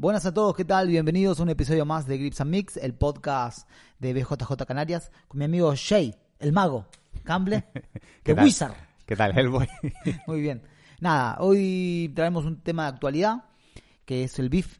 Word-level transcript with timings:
Buenas 0.00 0.24
a 0.24 0.32
todos, 0.32 0.56
¿qué 0.56 0.64
tal? 0.64 0.88
Bienvenidos 0.88 1.40
a 1.40 1.42
un 1.42 1.50
episodio 1.50 1.84
más 1.84 2.06
de 2.06 2.16
Grips 2.16 2.40
and 2.40 2.50
Mix, 2.50 2.78
el 2.78 2.94
podcast 2.94 3.68
de 3.98 4.14
BJJ 4.14 4.64
Canarias, 4.66 5.12
con 5.28 5.38
mi 5.40 5.44
amigo 5.44 5.74
Shay, 5.74 6.14
el 6.38 6.52
mago, 6.54 6.86
Camble, 7.22 7.64
¿Qué 7.74 7.82
The 8.22 8.34
tal? 8.34 8.44
Wizard. 8.46 8.74
¿Qué 9.04 9.14
tal, 9.14 9.36
Hellboy? 9.38 9.68
Muy 10.26 10.40
bien. 10.40 10.62
Nada, 11.00 11.36
hoy 11.40 12.10
traemos 12.16 12.46
un 12.46 12.62
tema 12.62 12.84
de 12.84 12.88
actualidad, 12.94 13.44
que 14.06 14.24
es 14.24 14.38
el 14.38 14.48
beef 14.48 14.78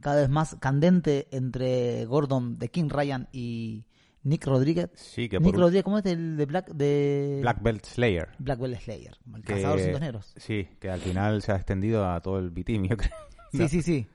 cada 0.00 0.22
vez 0.22 0.30
más 0.30 0.56
candente 0.58 1.28
entre 1.32 2.06
Gordon 2.06 2.58
de 2.58 2.70
King 2.70 2.88
Ryan 2.88 3.28
y 3.30 3.84
Nick 4.22 4.46
Rodríguez. 4.46 4.88
Sí, 4.94 5.28
que 5.28 5.38
Nick 5.38 5.52
por- 5.52 5.60
Rodríguez, 5.60 5.84
¿cómo 5.84 5.98
es 5.98 6.06
el 6.06 6.38
de 6.38 6.46
Black? 6.46 6.70
De 6.72 7.40
Black 7.42 7.62
Belt 7.62 7.84
Slayer. 7.84 8.30
Black 8.38 8.58
Belt 8.58 8.80
Slayer, 8.80 9.18
el 9.34 9.42
que- 9.42 9.52
cazador 9.54 9.80
de 9.80 10.00
negros. 10.00 10.32
Sí, 10.38 10.66
que 10.80 10.88
al 10.88 11.00
final 11.00 11.42
se 11.42 11.52
ha 11.52 11.56
extendido 11.56 12.08
a 12.10 12.22
todo 12.22 12.38
el 12.38 12.48
B-Team, 12.50 12.84
yo 12.88 12.96
creo. 12.96 13.12
Sí, 13.52 13.58
No. 13.58 13.68
sí, 13.68 13.82
sí. 13.82 14.06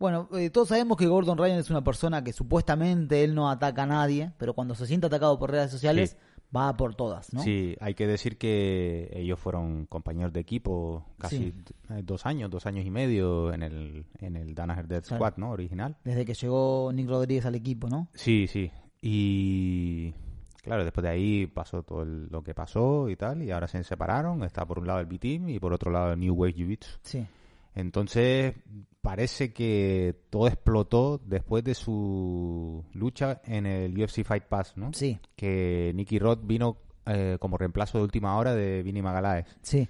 Bueno, 0.00 0.28
eh, 0.32 0.50
todos 0.50 0.68
sabemos 0.68 0.96
que 0.96 1.06
Gordon 1.06 1.36
Ryan 1.38 1.58
es 1.58 1.70
una 1.70 1.84
persona 1.84 2.24
que 2.24 2.32
supuestamente 2.32 3.22
él 3.22 3.34
no 3.34 3.48
ataca 3.50 3.82
a 3.84 3.86
nadie, 3.86 4.32
pero 4.38 4.54
cuando 4.54 4.74
se 4.74 4.86
siente 4.86 5.06
atacado 5.06 5.38
por 5.38 5.50
redes 5.50 5.70
sociales, 5.70 6.16
Sí. 6.18 6.46
va 6.56 6.74
por 6.76 6.94
todas, 6.96 7.32
¿no? 7.34 7.42
Sí, 7.42 7.76
hay 7.80 7.94
que 7.94 8.06
decir 8.06 8.38
que 8.38 9.10
ellos 9.12 9.38
fueron 9.38 9.84
compañeros 9.86 10.32
de 10.32 10.40
equipo 10.40 11.04
casi 11.18 11.36
Sí. 11.36 11.54
eh, 11.90 12.00
dos 12.02 12.24
años, 12.26 12.50
dos 12.50 12.64
años 12.66 12.84
y 12.86 12.90
medio 12.90 13.52
en 13.52 13.62
el, 13.62 14.06
en 14.20 14.36
el 14.36 14.54
Danaher 14.54 14.88
Death 14.88 15.04
Claro. 15.08 15.16
Squad, 15.26 15.36
¿no? 15.36 15.50
Original. 15.50 15.94
Desde 16.02 16.24
que 16.24 16.32
llegó 16.34 16.90
Nick 16.94 17.08
Rodríguez 17.08 17.44
al 17.44 17.54
equipo, 17.54 17.86
¿no? 17.88 18.08
Sí, 18.14 18.46
sí. 18.48 18.70
Y 19.02 20.12
claro, 20.62 20.82
después 20.84 21.02
de 21.04 21.10
ahí 21.10 21.46
pasó 21.46 21.82
todo 21.82 22.02
el- 22.02 22.26
lo 22.28 22.42
que 22.42 22.54
pasó 22.54 23.08
y 23.10 23.16
tal, 23.16 23.42
y 23.42 23.50
ahora 23.50 23.68
se 23.68 23.84
separaron. 23.84 24.42
Está 24.44 24.64
por 24.64 24.78
un 24.78 24.86
lado 24.86 25.00
el 25.00 25.06
B-Team 25.06 25.50
y 25.50 25.58
por 25.60 25.72
otro 25.74 25.90
lado 25.90 26.12
el 26.14 26.20
New 26.20 26.34
Wave 26.34 26.54
Jiu-Jitsu. 26.54 26.98
Sí. 27.02 27.26
Entonces, 27.74 28.54
parece 29.02 29.52
que 29.52 30.14
todo 30.30 30.46
explotó 30.48 31.18
después 31.24 31.64
de 31.64 31.74
su 31.74 32.84
lucha 32.92 33.40
en 33.44 33.66
el 33.66 33.96
UFC 34.00 34.24
Fight 34.24 34.44
Pass, 34.44 34.76
¿no? 34.76 34.92
Sí, 34.92 35.18
Que 35.36 35.92
Nicky 35.94 36.18
Rod 36.18 36.40
vino 36.42 36.76
eh, 37.06 37.38
como 37.40 37.56
reemplazo 37.56 37.98
de 37.98 38.04
última 38.04 38.36
hora 38.36 38.54
de 38.54 38.82
Vinny 38.82 39.02
Magalaes. 39.02 39.46
sí. 39.62 39.88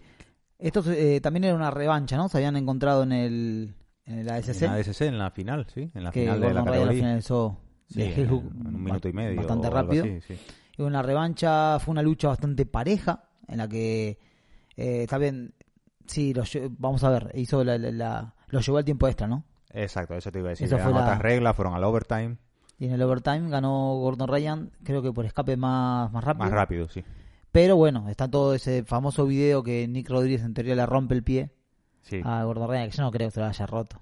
Esto 0.59 0.83
eh, 0.93 1.23
también 1.23 1.45
era 1.45 1.55
una 1.55 1.71
revancha, 1.71 2.19
¿no? 2.19 2.29
Se 2.29 2.37
habían 2.37 2.55
encontrado 2.55 3.03
en 3.05 3.13
el, 3.13 3.75
en 4.05 4.19
el 4.19 4.29
ASC. 4.29 4.61
En 4.61 4.69
la 4.69 4.75
ADCC, 4.75 5.01
en 5.01 5.19
la 5.19 5.31
final, 5.31 5.67
sí, 5.73 5.91
en 5.95 6.05
la 6.05 6.11
que 6.11 6.21
final 6.21 6.39
de 6.39 6.53
la 6.53 6.65
categoría. 6.65 6.93
finalizó 6.93 7.59
Sí, 7.89 8.03
de 8.03 8.15
en 8.25 8.31
un 8.31 8.85
minuto 8.85 9.09
y 9.09 9.13
medio. 9.15 9.37
bastante 9.39 9.71
rápido. 9.71 10.05
así, 10.05 10.21
sí. 10.21 10.39
Y 10.77 10.83
una 10.83 11.01
revancha 11.01 11.79
fue 11.79 11.93
una 11.93 12.03
lucha 12.03 12.29
bastante 12.29 12.67
pareja, 12.67 13.25
en 13.49 13.57
la 13.57 13.67
que 13.69 14.19
eh, 14.77 15.03
está 15.05 15.17
bien, 15.17 15.55
sí, 16.07 16.35
lo 16.35 16.43
lle- 16.45 16.69
vamos 16.79 17.05
a 17.05 17.09
ver, 17.11 17.31
hizo 17.37 17.65
la, 17.65 17.79
la- 17.79 17.91
la- 17.91 18.35
lo 18.51 18.61
llevó 18.61 18.79
al 18.79 18.85
tiempo 18.85 19.07
extra, 19.09 19.27
¿no? 19.27 19.45
Exacto, 19.73 20.15
eso 20.15 20.31
te 20.33 20.39
iba 20.41 20.49
a 20.49 20.51
decir. 20.51 20.67
Esa 20.67 20.77
Le 20.77 20.83
fue 20.83 20.93
dan 20.93 21.01
la- 21.01 21.07
otras 21.07 21.23
reglas, 21.23 21.57
fueron 21.57 21.75
al 21.75 21.85
overtime. 21.85 22.37
Y 22.79 22.87
en 22.87 22.93
el 22.93 23.03
overtime 23.03 23.49
ganó 23.51 23.97
Gordon 23.99 24.29
Ryan, 24.29 24.71
creo 24.83 25.03
que 25.03 25.13
por 25.13 25.27
escape 25.27 25.57
más, 25.57 26.11
más 26.13 26.25
rápido. 26.25 26.45
Más 26.47 26.53
rápido, 26.55 26.89
sí. 26.89 27.05
Pero 27.53 27.77
bueno, 27.77 28.09
está 28.09 28.29
todo 28.31 28.55
ese 28.55 28.85
famoso 28.85 29.27
video 29.27 29.63
que 29.63 29.87
Nick 29.89 30.09
Rodríguez 30.09 30.43
en 30.43 30.55
teoría 30.55 30.75
le 30.77 30.87
rompe 30.87 31.15
el 31.15 31.23
pie 31.23 31.51
Sí. 32.03 32.21
a 32.25 32.45
Gordon 32.45 32.69
Ryan, 32.71 32.91
que 32.91 32.97
yo 32.97 33.03
no 33.03 33.11
creo 33.11 33.29
que 33.29 33.33
se 33.35 33.41
lo 33.41 33.47
haya 33.47 33.67
roto. 33.67 34.01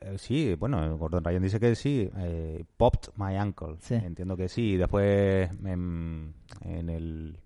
Eh, 0.00 0.16
sí, 0.18 0.54
bueno, 0.58 0.96
Gordon 0.98 1.22
Ryan 1.22 1.42
dice 1.42 1.60
que 1.60 1.74
sí. 1.76 2.10
eh, 2.16 2.64
popped 2.76 3.10
my 3.16 3.36
ankle. 3.36 3.76
Sí. 3.80 3.94
Entiendo 3.94 4.36
que 4.36 4.48
sí. 4.48 4.72
Y 4.72 4.76
después 4.78 5.50
en, 5.64 6.34
en 6.62 6.88
el 6.88 7.38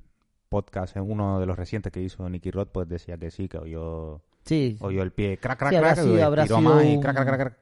podcast, 0.49 0.97
en 0.97 1.03
uno 1.11 1.41
de 1.41 1.47
los 1.47 1.57
recientes 1.57 1.93
que 1.93 2.01
hizo 2.01 2.29
Nicky 2.29 2.51
Rod, 2.53 2.69
pues 2.69 2.89
decía 2.89 3.19
que 3.19 3.31
sí, 3.33 3.49
que 3.49 3.59
oyó, 3.59 4.23
Sí, 4.45 4.77
oyó 4.81 5.03
el 5.03 5.13
pie 5.13 5.39
Sí, 5.41 5.49
habrá 5.49 5.57
crack, 5.57 5.97
sido- 5.97 6.47
sido 6.47 6.61
más 6.61 6.85
y 6.85 7.01
crack, 7.01 7.15
crack, 7.17 7.37
crack. 7.37 7.59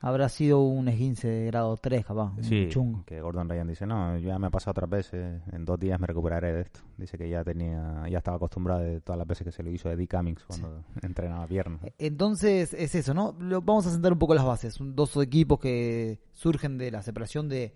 habrá 0.00 0.28
sido 0.28 0.60
un 0.62 0.88
esguince 0.88 1.28
de 1.28 1.46
grado 1.46 1.76
3, 1.76 2.04
capaz, 2.04 2.32
un 2.36 2.44
Sí, 2.44 2.66
chungo. 2.70 3.04
que 3.06 3.20
Gordon 3.20 3.48
Ryan 3.48 3.66
dice, 3.68 3.86
no, 3.86 4.16
ya 4.18 4.38
me 4.38 4.46
ha 4.46 4.50
pasado 4.50 4.72
otras 4.72 4.88
veces, 4.90 5.42
en 5.52 5.64
dos 5.64 5.78
días 5.78 5.98
me 6.00 6.06
recuperaré 6.06 6.52
de 6.52 6.60
esto. 6.62 6.80
Dice 6.96 7.18
que 7.18 7.28
ya 7.28 7.42
tenía, 7.44 8.04
ya 8.10 8.18
estaba 8.18 8.36
acostumbrado 8.38 8.80
de 8.80 9.00
todas 9.00 9.18
las 9.18 9.26
veces 9.26 9.44
que 9.46 9.52
se 9.52 9.62
lo 9.62 9.70
hizo 9.70 9.90
Eddie 9.90 10.08
Cummings 10.08 10.44
cuando 10.44 10.84
entrenaba 11.02 11.46
piernas. 11.46 11.80
Entonces 11.98 12.72
es 12.74 12.94
eso, 12.94 13.12
¿no? 13.14 13.34
Lo- 13.38 13.60
vamos 13.62 13.86
a 13.86 13.90
sentar 13.90 14.12
un 14.12 14.18
poco 14.18 14.34
las 14.34 14.44
bases. 14.44 14.76
Dos 14.80 15.16
equipos 15.18 15.58
que 15.58 16.20
surgen 16.32 16.78
de 16.78 16.90
la 16.90 17.02
separación 17.02 17.48
de, 17.48 17.74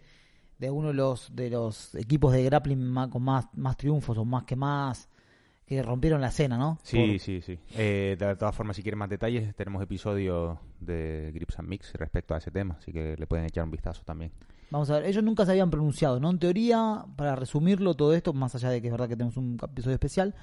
de 0.59 0.71
uno 0.71 0.89
de 0.89 0.95
los 0.95 1.35
de 1.35 1.51
los 1.51 1.95
equipos 1.95 2.33
de 2.33 2.45
grappling 2.45 2.83
más, 2.83 3.09
con 3.09 3.23
más, 3.23 3.47
más 3.55 3.77
triunfos 3.77 4.17
o 4.19 4.25
más 4.25 4.45
que 4.45 4.57
más 4.57 5.09
que 5.69 5.83
rompieron 5.83 6.21
la 6.23 6.29
escena, 6.29 6.57
¿no? 6.57 6.79
Sí, 6.83 6.97
Por- 6.97 7.19
sí, 7.21 7.43
sí. 7.43 7.59
Eh, 7.77 8.17
de 8.19 8.37
todas 8.37 8.55
formas, 8.57 8.75
si 8.75 8.83
quieren 8.83 8.99
más 8.99 9.11
detalles, 9.11 9.55
tenemos 9.55 9.83
episodios 9.83 10.59
de 10.81 11.31
Grips 11.35 11.59
and 11.59 11.69
Mix 11.69 11.93
respecto 11.93 12.35
a 12.35 12.39
ese 12.39 12.51
tema, 12.51 12.77
así 12.79 12.91
que 12.91 13.17
le 13.19 13.27
pueden 13.27 13.45
echar 13.45 13.65
un 13.65 13.71
vistazo 13.71 14.03
también. 14.05 14.33
Vamos 14.71 14.89
a 14.91 14.95
ver, 14.99 15.05
ellos 15.07 15.23
nunca 15.23 15.45
se 15.45 15.51
habían 15.53 15.71
pronunciado, 15.71 16.21
¿no? 16.21 16.31
En 16.31 16.39
teoría, 16.39 17.05
para 17.17 17.37
resumirlo 17.37 17.95
todo 17.95 18.15
esto, 18.15 18.33
más 18.33 18.55
allá 18.55 18.71
de 18.71 18.81
que 18.81 18.89
es 18.89 18.93
verdad 18.93 19.09
que 19.09 19.17
tenemos 19.17 19.37
un 19.37 19.59
episodio 19.63 19.95
especial, 19.95 20.35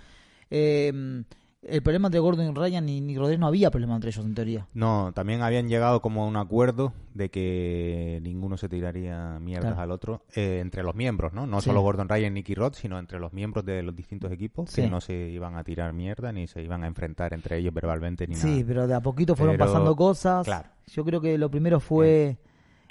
eh, 0.51 1.23
el 1.67 1.81
problema 1.81 2.07
entre 2.07 2.19
Gordon 2.19 2.53
Ryan 2.55 2.87
y 2.87 3.01
Nick 3.01 3.17
Rodríguez 3.17 3.39
no 3.39 3.47
había 3.47 3.71
problema 3.71 3.95
entre 3.95 4.11
ellos, 4.11 4.23
en 4.25 4.35
teoría. 4.35 4.67
No, 4.73 5.11
también 5.13 5.41
habían 5.41 5.67
llegado 5.67 6.01
como 6.01 6.23
a 6.23 6.27
un 6.27 6.35
acuerdo 6.37 6.93
de 7.13 7.29
que 7.29 8.19
ninguno 8.21 8.55
se 8.57 8.69
tiraría 8.69 9.39
mierdas 9.39 9.73
Claro. 9.73 9.81
al 9.81 9.91
otro 9.91 10.21
eh, 10.35 10.59
entre 10.61 10.83
los 10.83 10.93
miembros, 10.95 11.33
¿no? 11.33 11.47
No 11.47 11.61
Sí. 11.61 11.65
solo 11.69 11.81
Gordon 11.81 12.07
Ryan 12.07 12.31
y 12.33 12.35
Nicky 12.35 12.55
Rod, 12.55 12.73
sino 12.73 12.99
entre 12.99 13.19
los 13.19 13.33
miembros 13.33 13.65
de 13.65 13.81
los 13.83 13.95
distintos 13.95 14.31
equipos 14.31 14.69
Sí. 14.69 14.83
que 14.83 14.89
no 14.89 15.01
se 15.01 15.13
iban 15.13 15.55
a 15.57 15.63
tirar 15.63 15.91
mierda 15.93 16.31
ni 16.31 16.47
se 16.47 16.61
iban 16.61 16.83
a 16.83 16.87
enfrentar 16.87 17.33
entre 17.33 17.57
ellos 17.57 17.73
verbalmente 17.73 18.27
ni 18.27 18.35
Sí, 18.35 18.47
nada. 18.47 18.63
pero 18.67 18.87
de 18.87 18.93
a 18.93 19.01
poquito 19.01 19.35
fueron 19.35 19.55
Pero, 19.57 19.65
pasando 19.65 19.95
cosas. 19.95 20.45
claro. 20.45 20.69
Yo 20.87 21.03
creo 21.03 21.19
que 21.21 21.37
lo 21.37 21.49
primero 21.49 21.79
fue. 21.79 22.37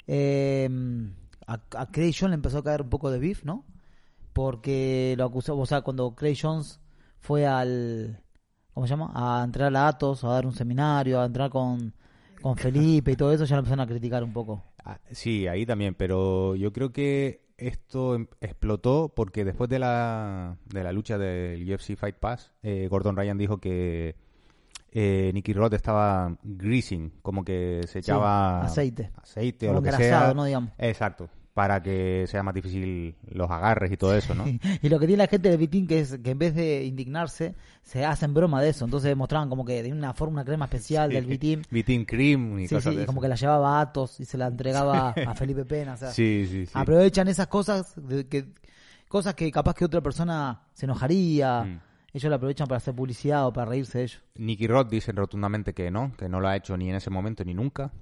eh, 0.07 0.69
a, 1.47 1.53
a 1.77 1.85
Craig 1.91 2.13
Jones 2.19 2.31
le 2.31 2.35
empezó 2.35 2.57
a 2.59 2.63
caer 2.63 2.81
un 2.81 2.89
poco 2.89 3.09
de 3.09 3.19
beef, 3.19 3.43
¿no? 3.43 3.63
Porque 4.33 5.15
lo 5.17 5.23
acusó, 5.25 5.57
o 5.57 5.65
sea, 5.65 5.81
cuando 5.81 6.13
Craig 6.15 6.37
Jones 6.41 6.79
fue 7.19 7.45
al. 7.45 8.19
¿Cómo 8.75 8.85
se 8.85 8.91
llama? 8.91 9.11
A 9.15 9.43
entrar 9.43 9.75
a 9.75 9.87
Atos, 9.87 10.23
a 10.23 10.27
dar 10.27 10.45
un 10.45 10.53
seminario, 10.53 11.19
a 11.19 11.25
entrar 11.25 11.49
con, 11.49 11.91
con 12.41 12.55
Felipe 12.57 13.13
y 13.13 13.15
todo 13.15 13.31
eso, 13.31 13.45
ya 13.45 13.55
lo 13.55 13.61
empezaron 13.61 13.79
a 13.83 13.87
criticar 13.87 14.23
un 14.23 14.33
poco. 14.33 14.63
Ah, 14.83 14.99
Sí, 15.11 15.47
ahí 15.47 15.65
también, 15.65 15.95
pero 15.95 16.55
yo 16.55 16.71
creo 16.71 16.91
que 16.91 17.41
esto 17.57 18.15
em- 18.15 18.27
explotó 18.41 19.11
porque 19.15 19.45
después 19.45 19.69
de 19.69 19.79
la, 19.79 20.57
de 20.65 20.83
la 20.83 20.91
lucha 20.91 21.17
del 21.17 21.63
UFC 21.71 21.95
Fight 21.95 22.17
Pass, 22.17 22.53
eh, 22.61 22.87
Gordon 22.91 23.15
Ryan 23.15 23.37
dijo 23.37 23.57
que 23.59 24.15
eh, 24.91 25.31
Nicky 25.33 25.53
Rod 25.53 25.73
estaba 25.73 26.37
greasing, 26.43 27.13
como 27.21 27.43
que 27.45 27.79
se 27.87 27.93
Sí, 27.93 27.99
echaba 27.99 28.61
aceite. 28.61 29.09
aceite 29.23 29.69
o 29.69 29.73
lo 29.73 29.81
que 29.81 29.91
sea. 29.93 30.33
¿no? 30.33 30.43
Digamos. 30.43 30.71
Exacto, 30.77 31.29
para 31.55 31.81
que 31.81 32.25
sea 32.27 32.43
más 32.43 32.53
difícil 32.53 33.15
los 33.31 33.49
agarres 33.49 33.89
y 33.89 33.95
todo 33.95 34.13
eso, 34.13 34.35
¿no? 34.35 34.43
Y 34.81 34.89
lo 34.89 34.99
que 34.99 35.07
tiene 35.07 35.23
la 35.23 35.27
gente 35.27 35.49
de 35.49 35.55
Vitín 35.55 35.87
que 35.87 36.01
es 36.01 36.19
que 36.21 36.31
en 36.31 36.37
vez 36.37 36.53
de 36.53 36.83
indignarse, 36.83 37.55
se 37.81 38.03
hacen 38.03 38.33
broma 38.33 38.61
de 38.61 38.69
eso. 38.69 38.83
Entonces 38.83 39.15
mostraban 39.15 39.47
como 39.47 39.63
que 39.63 39.81
de 39.81 39.93
una 39.93 40.13
forma, 40.13 40.33
una 40.33 40.45
crema 40.45 40.65
especial 40.65 41.09
del 41.11 41.25
Vitín. 41.25 41.61
Vitin 41.71 42.03
Cream 42.05 42.59
y 42.59 42.67
Sí, 42.67 42.75
cosas 42.75 42.91
sí, 42.91 42.97
de 42.97 43.03
y 43.03 43.05
como 43.05 43.19
eso. 43.19 43.21
que 43.23 43.29
la 43.29 43.35
llevaba 43.35 43.77
a 43.79 43.81
Atos 43.81 44.19
y 44.19 44.25
se 44.25 44.37
la 44.37 44.47
entregaba 44.47 45.11
a 45.11 45.33
Felipe 45.33 45.63
Pena. 45.63 45.93
O 45.93 45.97
sea, 45.97 46.11
Sí, 46.11 46.45
sí, 46.51 46.65
sí. 46.65 46.71
aprovechan 46.75 47.29
esas 47.29 47.47
cosas, 47.47 47.93
de 48.05 48.27
que, 48.27 48.47
cosas 49.07 49.33
que 49.33 49.49
capaz 49.49 49.75
que 49.75 49.85
otra 49.85 50.01
persona 50.01 50.63
se 50.73 50.85
enojaría. 50.87 51.63
Mm. 51.63 51.79
Ellos 52.15 52.29
la 52.29 52.35
aprovechan 52.35 52.67
para 52.67 52.77
hacer 52.77 52.93
publicidad 52.93 53.47
o 53.47 53.53
para 53.53 53.69
reírse 53.71 53.97
de 53.99 54.03
ellos. 54.03 54.21
Nicky 54.35 54.67
Rod 54.67 54.87
dice 54.87 55.13
rotundamente 55.13 55.73
que 55.73 55.89
no, 55.89 56.11
que 56.17 56.27
no 56.27 56.41
lo 56.41 56.49
ha 56.49 56.55
hecho 56.57 56.75
ni 56.75 56.89
en 56.89 56.95
ese 56.97 57.09
momento 57.09 57.45
ni 57.45 57.53
nunca. 57.53 57.93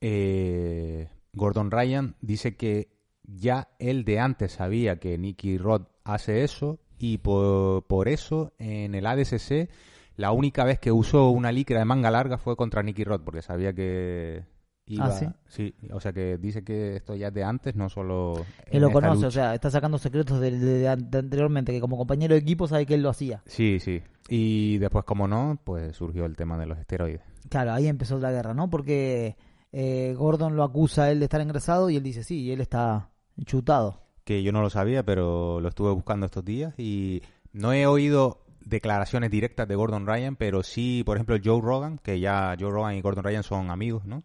Eh, 0.00 1.08
Gordon 1.32 1.70
Ryan 1.70 2.14
dice 2.20 2.56
que 2.56 2.88
ya 3.24 3.68
él 3.78 4.04
de 4.04 4.18
antes 4.20 4.52
sabía 4.52 4.96
que 4.96 5.16
Nicky 5.18 5.58
Rod 5.58 5.82
hace 6.04 6.42
eso 6.44 6.78
y 6.98 7.18
por, 7.18 7.84
por 7.86 8.08
eso 8.08 8.52
en 8.58 8.94
el 8.94 9.06
ADCC 9.06 9.68
la 10.16 10.32
única 10.32 10.64
vez 10.64 10.78
que 10.78 10.92
usó 10.92 11.30
una 11.30 11.50
licra 11.52 11.78
de 11.78 11.84
manga 11.84 12.10
larga 12.10 12.36
fue 12.38 12.56
contra 12.56 12.82
Nicky 12.82 13.04
Rod 13.04 13.22
porque 13.22 13.40
sabía 13.42 13.72
que 13.72 14.44
iba- 14.86 15.06
Ah, 15.06 15.10
¿sí? 15.12 15.26
sí, 15.46 15.74
o 15.92 16.00
sea 16.00 16.12
que 16.12 16.36
dice 16.36 16.62
que 16.64 16.96
esto 16.96 17.14
ya 17.14 17.28
es 17.28 17.34
de 17.34 17.44
antes, 17.44 17.74
no 17.76 17.88
solo... 17.88 18.44
Que 18.70 18.80
lo 18.80 18.90
conoce, 18.90 19.24
o 19.26 19.30
sea, 19.30 19.54
está 19.54 19.70
sacando 19.70 19.96
secretos 19.98 20.40
de, 20.40 20.50
de- 20.50 20.78
de 20.80 20.88
an- 20.88 21.10
de 21.10 21.18
anteriormente, 21.20 21.72
que 21.72 21.80
como 21.80 21.96
compañero 21.96 22.34
de 22.34 22.40
equipo 22.40 22.66
sabe 22.66 22.84
que 22.86 22.94
él 22.94 23.02
lo 23.02 23.08
hacía. 23.10 23.42
Sí, 23.46 23.78
sí. 23.78 24.02
Y 24.28 24.78
después, 24.78 25.04
como 25.04 25.26
no, 25.28 25.58
pues 25.64 25.96
surgió 25.96 26.24
el 26.26 26.36
tema 26.36 26.58
de 26.58 26.66
los 26.66 26.78
esteroides. 26.78 27.22
Claro, 27.48 27.72
ahí 27.72 27.86
empezó 27.86 28.18
la 28.18 28.30
guerra, 28.32 28.52
¿no? 28.52 28.68
Porque 28.68 29.36
eh, 29.72 30.14
Gordon 30.18 30.56
lo 30.56 30.64
acusa 30.64 31.04
a 31.04 31.10
él 31.12 31.20
de 31.20 31.24
estar 31.26 31.40
engrasado 31.40 31.88
y 31.88 31.96
él 31.96 32.02
dice 32.02 32.24
sí, 32.24 32.40
y 32.42 32.50
él 32.50 32.60
está 32.60 33.09
chutado. 33.44 34.02
Que 34.24 34.42
yo 34.42 34.52
no 34.52 34.62
lo 34.62 34.70
sabía, 34.70 35.04
pero 35.04 35.60
lo 35.60 35.68
estuve 35.68 35.90
buscando 35.92 36.26
estos 36.26 36.44
días 36.44 36.74
y 36.78 37.22
no 37.52 37.72
he 37.72 37.86
oído 37.86 38.44
declaraciones 38.64 39.30
directas 39.30 39.66
de 39.66 39.74
Gordon 39.74 40.06
Ryan, 40.06 40.36
pero 40.36 40.62
sí, 40.62 41.02
por 41.04 41.16
ejemplo, 41.16 41.36
Joe 41.42 41.60
Rogan, 41.60 41.98
que 41.98 42.20
ya 42.20 42.56
Joe 42.58 42.70
Rogan 42.70 42.94
y 42.94 43.00
Gordon 43.00 43.24
Ryan 43.24 43.42
son 43.42 43.70
amigos, 43.70 44.04
¿no? 44.04 44.22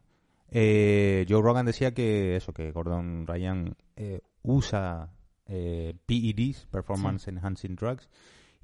Eh, 0.49 1.25
Joe 1.27 1.41
Rogan 1.41 1.65
decía 1.65 1.93
que 1.93 2.35
eso, 2.35 2.53
que 2.53 2.71
Gordon 2.71 3.25
Ryan 3.25 3.75
eh, 3.95 4.21
usa 4.43 5.09
eh, 5.47 5.95
PEDs, 6.05 6.67
Performance 6.67 7.27
Enhancing 7.27 7.75
Drugs, 7.75 8.09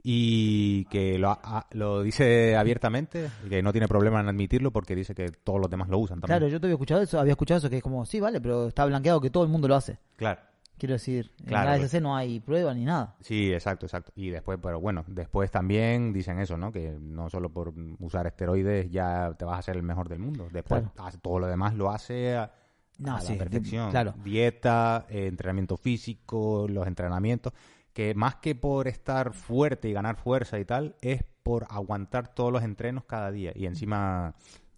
y 0.04 0.86
que 0.86 1.18
lo, 1.20 1.30
ha- 1.32 1.68
lo 1.72 2.02
dice 2.04 2.56
abiertamente, 2.56 3.30
y 3.46 3.50
que 3.50 3.62
no 3.62 3.72
tiene 3.72 3.88
problema 3.88 4.20
en 4.22 4.28
admitirlo 4.30 4.72
porque 4.72 4.96
dice 4.96 5.14
que 5.14 5.30
todos 5.30 5.60
los 5.60 5.70
demás 5.70 5.90
lo 5.90 6.00
usan 6.00 6.20
también. 6.20 6.40
Claro, 6.40 6.52
yo 6.52 6.60
te 6.60 6.66
había 6.68 6.76
escuchado 6.76 7.02
eso, 7.02 7.20
había 7.20 7.32
escuchado 7.34 7.60
eso, 7.60 7.70
que 7.70 7.78
es 7.78 7.84
como, 7.84 8.06
sí, 8.06 8.20
vale, 8.20 8.42
pero 8.42 8.68
está 8.68 8.86
blanqueado 8.86 9.22
que 9.22 9.30
todo 9.30 9.44
el 9.44 9.50
mundo 9.50 9.68
lo 9.68 9.76
hace. 9.76 10.00
Claro. 10.18 10.42
Quiero 10.78 10.94
decir, 10.94 11.32
Claro, 11.46 11.74
en 11.74 11.80
la 11.80 11.86
ASC 11.86 12.02
no 12.02 12.16
hay 12.16 12.40
prueba 12.40 12.74
ni 12.74 12.86
nada. 12.86 13.16
Sí, 13.22 13.54
exacto, 13.54 13.86
exacto. 13.86 14.12
Y 14.16 14.32
después, 14.32 14.58
pero 14.60 14.80
bueno, 14.80 15.04
después 15.08 15.52
también 15.52 16.12
dicen 16.12 16.40
eso, 16.40 16.58
¿no? 16.58 16.72
Que 16.72 16.98
no 17.00 17.30
solo 17.30 17.50
por 17.52 17.72
usar 18.00 18.26
esteroides 18.26 18.90
ya 18.90 19.32
te 19.38 19.46
vas 19.46 19.60
a 19.60 19.62
ser 19.62 19.76
el 19.78 19.84
mejor 19.84 20.10
del 20.10 20.18
mundo. 20.18 20.48
Después 20.52 20.82
Claro. 20.96 21.18
todo 21.22 21.38
lo 21.38 21.46
demás 21.46 21.76
lo 21.76 21.92
hace 21.92 22.36
a, 22.36 22.52
No, 22.98 23.16
a 23.18 23.22
sí, 23.22 23.34
la 23.34 23.38
perfección. 23.38 23.92
claro. 23.92 24.16
Dieta, 24.24 25.06
eh, 25.08 25.28
entrenamiento 25.28 25.78
físico, 25.78 26.66
los 26.68 26.88
entrenamientos, 26.88 27.54
que 27.94 28.14
más 28.16 28.36
que 28.36 28.56
por 28.56 28.88
estar 28.88 29.34
fuerte 29.34 29.90
y 29.90 29.94
ganar 29.94 30.16
fuerza 30.16 30.60
y 30.60 30.66
tal, 30.66 30.96
es 31.02 31.24
por 31.44 31.66
aguantar 31.70 32.34
todos 32.34 32.52
los 32.52 32.64
entrenos 32.64 33.04
cada 33.06 33.32
día. 33.32 33.52
Y 33.56 33.66
encima, 33.66 34.34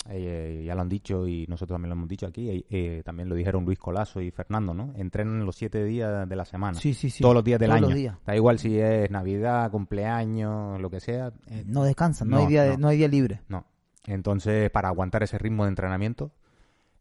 eh, 0.09 0.63
ya 0.65 0.75
lo 0.75 0.81
han 0.81 0.89
dicho 0.89 1.27
y 1.27 1.45
nosotros 1.47 1.75
también 1.75 1.89
lo 1.89 1.95
hemos 1.95 2.09
dicho 2.09 2.25
aquí, 2.25 2.49
eh, 2.49 2.65
eh, 2.69 3.01
también 3.05 3.29
lo 3.29 3.35
dijeron 3.35 3.65
Luis 3.65 3.77
Colazo 3.79 4.19
y 4.21 4.31
Fernando, 4.31 4.73
¿no? 4.73 4.93
Entrenan 4.95 5.45
los 5.45 5.55
siete 5.55 5.83
días 5.83 6.27
de 6.27 6.35
la 6.35 6.45
semana 6.45 6.77
Sí, 6.79 6.93
sí, 6.93 7.09
sí. 7.09 7.21
todos 7.21 7.35
los 7.35 7.43
días 7.43 7.59
del 7.59 7.69
Todos 7.69 7.77
año. 7.79 7.87
los 7.89 7.95
días. 7.97 8.17
Da 8.25 8.35
igual 8.35 8.59
si 8.59 8.79
es 8.79 9.09
Navidad, 9.11 9.69
cumpleaños, 9.71 10.79
lo 10.81 10.89
que 10.89 10.99
sea. 10.99 11.31
eh, 11.47 11.63
No 11.67 11.83
descansan, 11.83 12.29
no, 12.29 12.37
No, 12.37 12.41
hay 12.43 12.47
día 12.49 12.65
no. 12.71 12.77
no 12.77 12.87
hay 12.87 12.97
día 12.97 13.07
libre. 13.07 13.41
no. 13.47 13.65
Entonces, 14.05 14.69
para 14.71 14.89
aguantar 14.89 15.23
ese 15.23 15.37
ritmo 15.37 15.63
de 15.63 15.69
entrenamiento, 15.69 16.31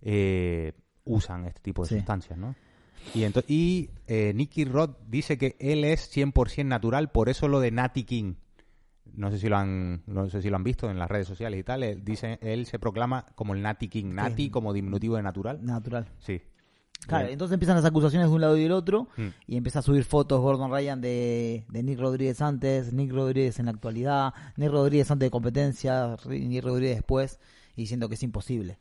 eh, 0.03 0.73
usan 1.05 1.47
este 1.47 1.61
tipo 1.61 1.83
de 1.83 1.89
Sí. 1.89 1.97
sustancias, 1.97 2.39
¿no? 2.39 2.55
Y, 3.15 3.25
y 3.53 3.91
eh, 4.07 4.33
Nicky 4.35 4.65
Rod 4.65 4.91
dice 5.09 5.39
que 5.39 5.57
él 5.59 5.85
es 5.85 6.15
100% 6.17 6.65
natural, 6.67 7.11
por 7.11 7.29
eso 7.29 7.49
lo 7.49 7.61
de 7.61 7.71
Natty 7.71 8.05
King. 8.05 8.35
No 9.15 9.31
sé 9.31 9.39
si 9.39 9.49
lo 9.49 9.59
han 9.59 10.03
no 10.07 10.29
sé 10.31 10.41
si 10.41 10.49
lo 10.49 10.57
han 10.57 10.65
visto 10.65 10.91
en 10.91 10.99
las 10.99 11.11
redes 11.11 11.27
sociales 11.29 11.61
y 11.61 11.63
tal. 11.63 11.83
Él, 11.83 12.03
dice, 12.05 12.39
él 12.41 12.65
se 12.67 12.79
proclama 12.79 13.27
como 13.35 13.53
el 13.55 13.61
Natty 13.61 13.89
King. 13.89 14.15
Natty 14.15 14.49
como 14.49 14.73
diminutivo 14.73 15.17
de 15.17 15.23
natural. 15.23 15.59
Natural. 15.63 16.09
Sí. 16.21 16.41
Claro, 17.07 17.25
Bien. 17.25 17.33
entonces 17.33 17.55
empiezan 17.55 17.75
las 17.77 17.85
acusaciones 17.85 18.29
de 18.29 18.35
un 18.35 18.41
lado 18.41 18.57
y 18.57 18.63
del 18.63 18.71
otro 18.73 19.09
Mm. 19.17 19.27
y 19.49 19.57
empieza 19.57 19.81
a 19.81 19.83
subir 19.83 20.05
fotos 20.05 20.41
Gordon 20.41 20.71
Ryan 20.71 21.01
de, 21.01 21.65
de 21.69 21.83
Nick 21.83 21.99
Rodríguez 21.99 22.41
antes, 22.41 22.93
Nick 22.93 23.11
Rodríguez 23.13 23.59
en 23.59 23.67
la 23.67 23.73
actualidad, 23.73 24.33
Nick 24.57 24.71
Rodríguez 24.71 25.11
antes 25.11 25.27
de 25.27 25.31
competencia, 25.31 26.17
Nick 26.29 26.63
Rodríguez 26.65 26.97
después, 26.97 27.41
y 27.77 27.83
diciendo 27.83 28.09
que 28.09 28.15
es 28.15 28.23
imposible. 28.23 28.79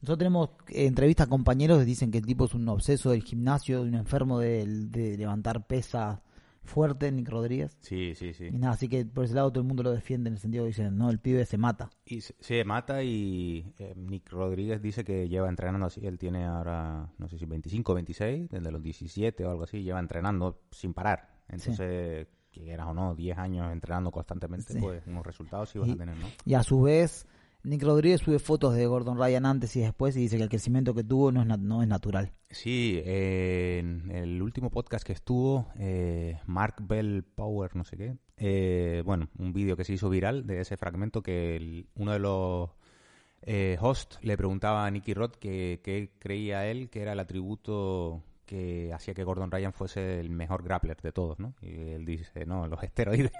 Nosotros 0.00 0.18
tenemos 0.18 0.50
eh, 0.68 0.86
entrevistas 0.86 1.26
a 1.26 1.30
compañeros 1.30 1.78
que 1.78 1.84
dicen 1.84 2.10
que 2.10 2.18
el 2.18 2.26
tipo 2.26 2.44
es 2.46 2.54
un 2.54 2.68
obseso 2.68 3.10
del 3.10 3.22
gimnasio, 3.22 3.82
un 3.82 3.94
enfermo 3.94 4.38
de, 4.38 4.64
de 4.66 5.16
levantar 5.18 5.66
pesas 5.66 6.20
fuerte, 6.62 7.10
Nick 7.10 7.28
Rodríguez. 7.28 7.76
Sí, 7.80 8.14
sí, 8.14 8.32
sí. 8.32 8.46
Y 8.46 8.52
nada, 8.58 8.74
así 8.74 8.88
que 8.88 9.04
por 9.04 9.24
ese 9.24 9.34
lado 9.34 9.50
todo 9.50 9.60
el 9.62 9.66
mundo 9.66 9.82
lo 9.82 9.90
defiende 9.92 10.28
en 10.28 10.34
el 10.34 10.40
sentido 10.40 10.64
que 10.64 10.68
dicen, 10.68 10.96
no, 10.96 11.10
el 11.10 11.18
pibe 11.18 11.44
se 11.44 11.58
mata. 11.58 11.90
Y 12.04 12.20
se, 12.20 12.34
se 12.38 12.64
mata 12.64 13.02
y 13.02 13.74
eh, 13.78 13.94
Nick 13.96 14.30
Rodríguez 14.30 14.80
dice 14.80 15.02
que 15.04 15.28
lleva 15.28 15.48
entrenando 15.48 15.86
así. 15.86 16.06
Él 16.06 16.18
tiene 16.18 16.44
ahora, 16.44 17.10
no 17.18 17.28
sé 17.28 17.38
si 17.38 17.44
25 17.46 17.92
o 17.92 17.94
26, 17.96 18.48
desde 18.50 18.70
los 18.70 18.82
17 18.82 19.44
o 19.44 19.50
algo 19.50 19.64
así, 19.64 19.82
lleva 19.82 19.98
entrenando 20.00 20.60
sin 20.70 20.94
parar. 20.94 21.28
Entonces, 21.48 22.28
que 22.52 22.60
quieras 22.62 22.86
o 22.88 22.94
no, 22.94 23.14
10 23.14 23.36
años 23.38 23.72
entrenando 23.72 24.10
constantemente, 24.10 24.72
Sí. 24.74 24.78
pues 24.80 25.02
unos 25.06 25.26
resultados 25.26 25.70
sí 25.70 25.78
vas 25.78 25.88
Y- 25.88 25.92
a 25.92 25.96
tener, 25.96 26.16
¿no? 26.16 26.26
Y 26.44 26.54
a 26.54 26.62
su 26.62 26.80
vez, 26.82 27.26
Nick 27.62 27.82
Rodríguez 27.82 28.20
sube 28.22 28.38
fotos 28.38 28.74
de 28.74 28.86
Gordon 28.86 29.18
Ryan 29.18 29.44
antes 29.46 29.76
y 29.76 29.80
después 29.80 30.16
y 30.16 30.20
dice 30.20 30.36
que 30.38 30.42
el 30.44 30.48
crecimiento 30.48 30.94
que 30.94 31.04
tuvo 31.04 31.30
no 31.30 31.40
es, 31.42 31.46
na- 31.46 31.56
no 31.58 31.82
es 31.82 31.88
natural. 31.88 32.32
Sí, 32.50 33.00
eh, 33.04 33.78
en 33.80 34.10
el 34.10 34.40
último 34.42 34.70
podcast 34.70 35.04
que 35.06 35.12
estuvo, 35.12 35.68
eh, 35.78 36.38
Mark 36.46 36.76
Bell 36.80 37.22
Power, 37.34 37.76
no 37.76 37.84
sé 37.84 37.96
qué, 37.96 38.16
eh, 38.38 39.02
bueno, 39.04 39.28
un 39.38 39.52
vídeo 39.52 39.76
que 39.76 39.84
se 39.84 39.92
hizo 39.92 40.08
viral 40.08 40.46
de 40.46 40.60
ese 40.60 40.76
fragmento 40.76 41.22
que 41.22 41.56
el- 41.56 41.86
uno 41.96 42.12
de 42.12 42.18
los 42.18 42.70
eh, 43.42 43.76
hosts 43.80 44.18
le 44.22 44.36
preguntaba 44.36 44.84
a 44.86 44.90
Nicky 44.90 45.14
Rod 45.14 45.32
que, 45.32 45.80
que 45.82 46.12
creía 46.18 46.66
él 46.66 46.90
que 46.90 47.00
era 47.02 47.12
el 47.14 47.20
atributo 47.20 48.22
que 48.46 48.92
hacía 48.92 49.14
que 49.14 49.22
Gordon 49.24 49.50
Ryan 49.50 49.72
fuese 49.72 50.18
el 50.20 50.28
mejor 50.30 50.62
grappler 50.64 50.96
de 51.00 51.12
todos, 51.12 51.38
¿no? 51.38 51.54
Y 51.62 51.90
él 51.90 52.04
dice, 52.04 52.44
no, 52.46 52.66
los 52.66 52.82
esteroides. 52.82 53.32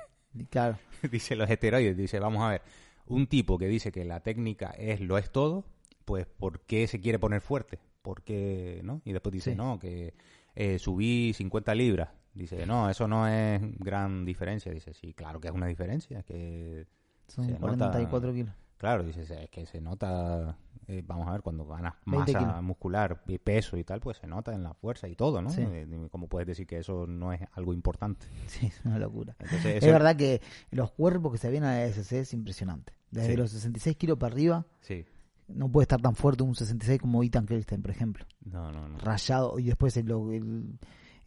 Claro, 0.50 0.78
dice 1.10 1.34
los 1.34 1.50
esteroides, 1.50 1.96
dice, 1.96 2.20
vamos 2.20 2.42
a 2.42 2.50
ver, 2.50 2.62
un 3.10 3.26
tipo 3.26 3.58
que 3.58 3.66
dice 3.68 3.92
que 3.92 4.04
la 4.04 4.20
técnica 4.20 4.70
es 4.70 5.00
lo 5.00 5.18
es 5.18 5.30
todo, 5.30 5.64
pues 6.04 6.26
¿por 6.26 6.60
qué 6.60 6.86
se 6.86 7.00
quiere 7.00 7.18
poner 7.18 7.40
fuerte? 7.40 7.78
¿Por 8.02 8.22
qué, 8.22 8.80
no? 8.82 9.02
Y 9.04 9.12
después 9.12 9.32
dice, 9.32 9.50
Sí. 9.52 9.56
no, 9.56 9.78
que 9.78 10.14
eh, 10.54 10.78
subí 10.78 11.32
50 11.34 11.74
libras. 11.74 12.08
Dice, 12.32 12.64
no, 12.66 12.88
eso 12.88 13.06
no 13.08 13.26
es 13.28 13.60
gran 13.78 14.24
diferencia. 14.24 14.72
Dice, 14.72 14.94
sí, 14.94 15.12
claro 15.14 15.40
que 15.40 15.48
es 15.48 15.54
una 15.54 15.66
diferencia, 15.66 16.22
que 16.22 16.86
son 17.26 17.44
Se 17.46 17.52
nota- 17.52 17.60
44 17.60 18.32
kilos. 18.32 18.54
Claro, 18.76 19.02
dice, 19.02 19.22
es 19.22 19.50
que 19.50 19.66
se 19.66 19.80
nota, 19.80 20.56
eh, 20.92 21.02
vamos 21.06 21.28
a 21.28 21.32
ver, 21.32 21.42
cuando 21.42 21.64
ganas 21.66 21.94
20 22.06 22.32
masa 22.32 22.60
muscular 22.60 23.22
y 23.28 23.38
peso 23.38 23.76
y 23.76 23.84
tal, 23.84 24.00
pues 24.00 24.16
se 24.18 24.26
nota 24.26 24.52
en 24.52 24.62
la 24.64 24.74
fuerza 24.74 25.06
y 25.08 25.14
todo, 25.14 25.40
¿no? 25.40 25.50
Sí. 25.50 25.62
Eh, 25.64 26.08
¿Cómo 26.10 26.26
puedes 26.28 26.48
decir 26.48 26.66
que 26.66 26.78
eso 26.78 27.06
no 27.06 27.32
es 27.32 27.40
algo 27.52 27.72
importante? 27.72 28.26
Sí, 28.48 28.66
es 28.66 28.80
una 28.84 28.98
locura. 28.98 29.36
Entonces, 29.38 29.82
Es 29.82 29.90
verdad 29.92 30.16
que 30.16 30.40
los 30.70 30.90
cuerpos 30.92 31.32
que 31.32 31.38
se 31.38 31.50
vienen 31.50 31.68
a 31.70 31.74
la 31.74 31.84
SC 31.86 32.20
es 32.20 32.32
impresionante. 32.34 32.92
Desde 33.10 33.30
Sí. 33.30 33.36
los 33.36 33.50
66 33.50 33.96
kilos 33.96 34.18
para 34.18 34.32
arriba, 34.34 34.66
Sí. 34.80 35.04
no 35.48 35.68
puede 35.70 35.84
estar 35.84 36.00
tan 36.00 36.14
fuerte 36.16 36.42
un 36.42 36.54
66 36.54 37.00
como 37.00 37.22
Ethan 37.22 37.46
Kelstein, 37.46 37.82
por 37.82 37.90
ejemplo. 37.90 38.24
No, 38.44 38.72
no, 38.72 38.88
no. 38.88 38.98
Rayado. 38.98 39.58
Y 39.58 39.64
después 39.64 39.96
el 39.96 40.10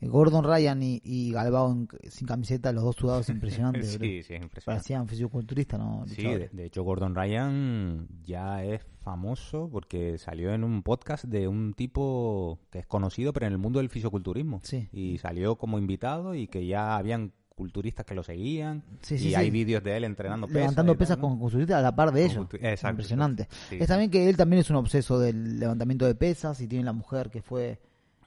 Gordon 0.07 0.43
Ryan 0.43 0.81
y, 0.83 1.01
y 1.03 1.31
Galbao 1.31 1.71
en- 1.71 1.87
sin 2.09 2.27
camiseta, 2.27 2.71
los 2.71 2.83
dos 2.83 2.95
sudados 2.95 3.29
impresionantes. 3.29 3.97
bro. 3.97 4.05
Sí, 4.07 4.23
sí, 4.23 4.33
es 4.33 4.41
impresionante. 4.41 4.65
Parecían 4.65 5.07
fisiculturistas, 5.07 5.79
¿no? 5.79 6.05
Sí, 6.07 6.23
de, 6.23 6.65
hecho 6.65 6.83
Gordon 6.83 7.15
Ryan 7.15 8.07
ya 8.23 8.63
es 8.63 8.81
famoso 9.01 9.69
porque 9.71 10.17
salió 10.17 10.53
en 10.53 10.63
un 10.63 10.81
podcast 10.83 11.25
de 11.25 11.47
un 11.47 11.73
tipo 11.73 12.59
que 12.71 12.79
es 12.79 12.85
conocido 12.87 13.33
pero 13.33 13.47
en 13.47 13.51
el 13.53 13.57
mundo 13.57 13.79
del 13.79 13.89
fisiculturismo 13.89 14.61
Sí. 14.63 14.87
y 14.93 15.17
salió 15.17 15.57
como 15.57 15.77
invitado 15.77 16.35
y 16.35 16.47
que 16.47 16.65
ya 16.65 16.95
habían 16.95 17.33
culturistas 17.55 18.05
que 18.05 18.15
lo 18.15 18.23
seguían 18.23 18.83
Sí, 19.01 19.15
y 19.15 19.19
sí, 19.19 19.35
hay 19.35 19.45
sí. 19.45 19.51
vídeos 19.51 19.83
de 19.83 19.95
él 19.97 20.05
entrenando 20.05 20.47
pesas 20.47 20.61
levantando 20.61 20.93
y 20.93 20.95
tal, 20.95 20.99
pesas 20.99 21.17
¿no? 21.17 21.21
con 21.27 21.37
culturistas 21.39 21.77
a 21.77 21.81
la 21.81 21.95
par 21.95 22.11
de 22.11 22.25
ellos. 22.25 22.47
exacto, 22.59 22.89
Impresionante. 22.93 23.47
Sí, 23.69 23.77
Es 23.79 23.87
también 23.87 24.09
que 24.09 24.27
él 24.29 24.37
también 24.37 24.61
es 24.61 24.69
un 24.69 24.77
obseso 24.77 25.19
del 25.19 25.59
levantamiento 25.59 26.05
de 26.05 26.15
pesas 26.15 26.59
y 26.61 26.67
tiene 26.67 26.85
la 26.85 26.93
mujer 26.93 27.29
que 27.29 27.41
fue 27.41 27.79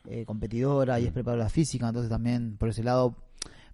eh, 0.08 0.24
competidora 0.24 0.98
Mm. 0.98 1.02
y 1.02 1.06
es 1.06 1.12
preparadora 1.12 1.48
física, 1.48 1.86
entonces 1.88 2.10
también 2.10 2.56
por 2.56 2.68
ese 2.68 2.82
lado. 2.82 3.16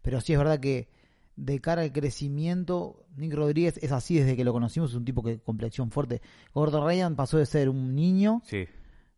Pero 0.03 0.21
sí 0.21 0.33
es 0.33 0.39
verdad 0.39 0.59
que 0.61 0.89
de 1.37 1.61
cara 1.61 1.83
al 1.83 1.93
crecimiento, 1.93 3.05
Nick 3.17 3.35
Rodríguez 3.35 3.79
es 3.83 3.93
así 3.93 4.19
desde 4.19 4.37
que 4.37 4.45
lo 4.45 4.53
conocimos, 4.53 4.91
es 4.91 4.97
un 4.97 5.05
tipo 5.05 5.23
que 5.23 5.39
complexión 5.41 5.91
fuerte. 5.91 6.21
Gordon 6.55 6.85
Ryan 6.87 7.17
pasó 7.17 7.39
de 7.39 7.47
ser 7.47 7.69
un 7.69 7.95
niño, 7.95 8.43
Sí, 8.45 8.67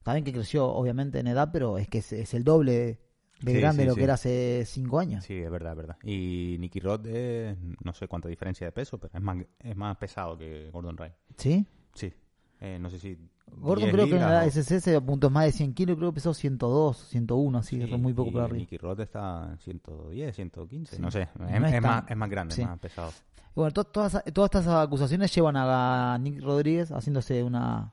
también 0.03 0.25
que 0.25 0.33
creció 0.33 0.67
obviamente 0.67 1.19
en 1.19 1.27
edad, 1.27 1.51
pero 1.53 1.79
es 1.79 1.89
que 1.89 1.99
es, 1.99 2.13
es 2.13 2.35
el 2.35 2.45
doble 2.45 2.99
de, 3.41 3.53
Sí, 3.53 3.59
grande 3.59 3.83
sí, 3.83 3.89
lo 3.89 3.95
que 3.97 4.05
era 4.05 4.15
hace 4.15 4.63
cinco 4.67 4.99
años. 5.01 5.25
sí, 5.25 5.35
es 5.35 5.51
verdad, 5.51 5.73
es 5.73 5.77
verdad. 5.79 5.97
Y 6.05 6.57
Nicky 6.61 6.81
Rod 6.81 7.07
es, 7.07 7.57
no 7.85 7.93
sé 7.93 8.07
cuánta 8.07 8.29
diferencia 8.29 8.67
de 8.67 8.73
peso, 8.73 8.99
pero 8.99 9.13
es 9.15 9.21
más, 9.23 9.39
es 9.59 9.77
más 9.77 9.97
pesado 9.97 10.39
que 10.39 10.71
Gordon 10.73 10.97
Ryan. 10.97 11.15
¿Sí? 11.37 11.67
Sí, 11.95 12.13
Eh, 12.61 12.79
no 12.81 12.89
sé 12.91 12.99
si... 12.99 13.19
Gordon 13.47 13.85
10 13.85 13.93
creo 13.95 14.07
que 14.07 14.15
en 14.17 14.21
la 14.21 14.51
se 14.51 14.97
apuntó 14.97 15.31
más 15.31 15.45
de 15.47 15.53
100 15.53 15.75
kilos, 15.75 15.97
creo 15.97 16.11
que 16.11 16.15
pesó 16.17 16.35
102, 16.35 16.97
101, 17.09 17.59
así, 17.59 17.81
Sí, 17.81 17.97
muy 17.97 18.13
poco 18.13 18.31
y 18.31 18.33
por 18.33 18.43
arriba. 18.43 18.59
Nicky 18.59 18.77
Rod 18.79 19.01
está 19.01 19.49
en 19.53 19.59
110, 19.59 20.35
115, 20.35 20.97
Sí. 20.97 21.03
no 21.03 21.11
sé. 21.11 21.29
No 21.39 21.47
Es, 21.49 21.55
es 21.57 21.63
es 21.65 21.73
tan- 21.73 21.83
más, 21.83 22.05
es 22.11 22.17
más 22.17 22.31
grande, 22.31 22.55
sí. 22.55 22.63
es 22.63 22.69
más 22.69 22.79
pesado. 22.79 23.11
Y 23.11 23.51
Bueno, 23.55 23.71
to- 23.73 23.85
todas, 23.85 24.23
todas 24.33 24.49
estas 24.55 24.67
acusaciones 24.67 25.33
llevan 25.35 25.57
a 25.57 26.19
Nick 26.21 26.43
Rodríguez 26.43 26.91
haciéndose 26.91 27.43
una, 27.43 27.93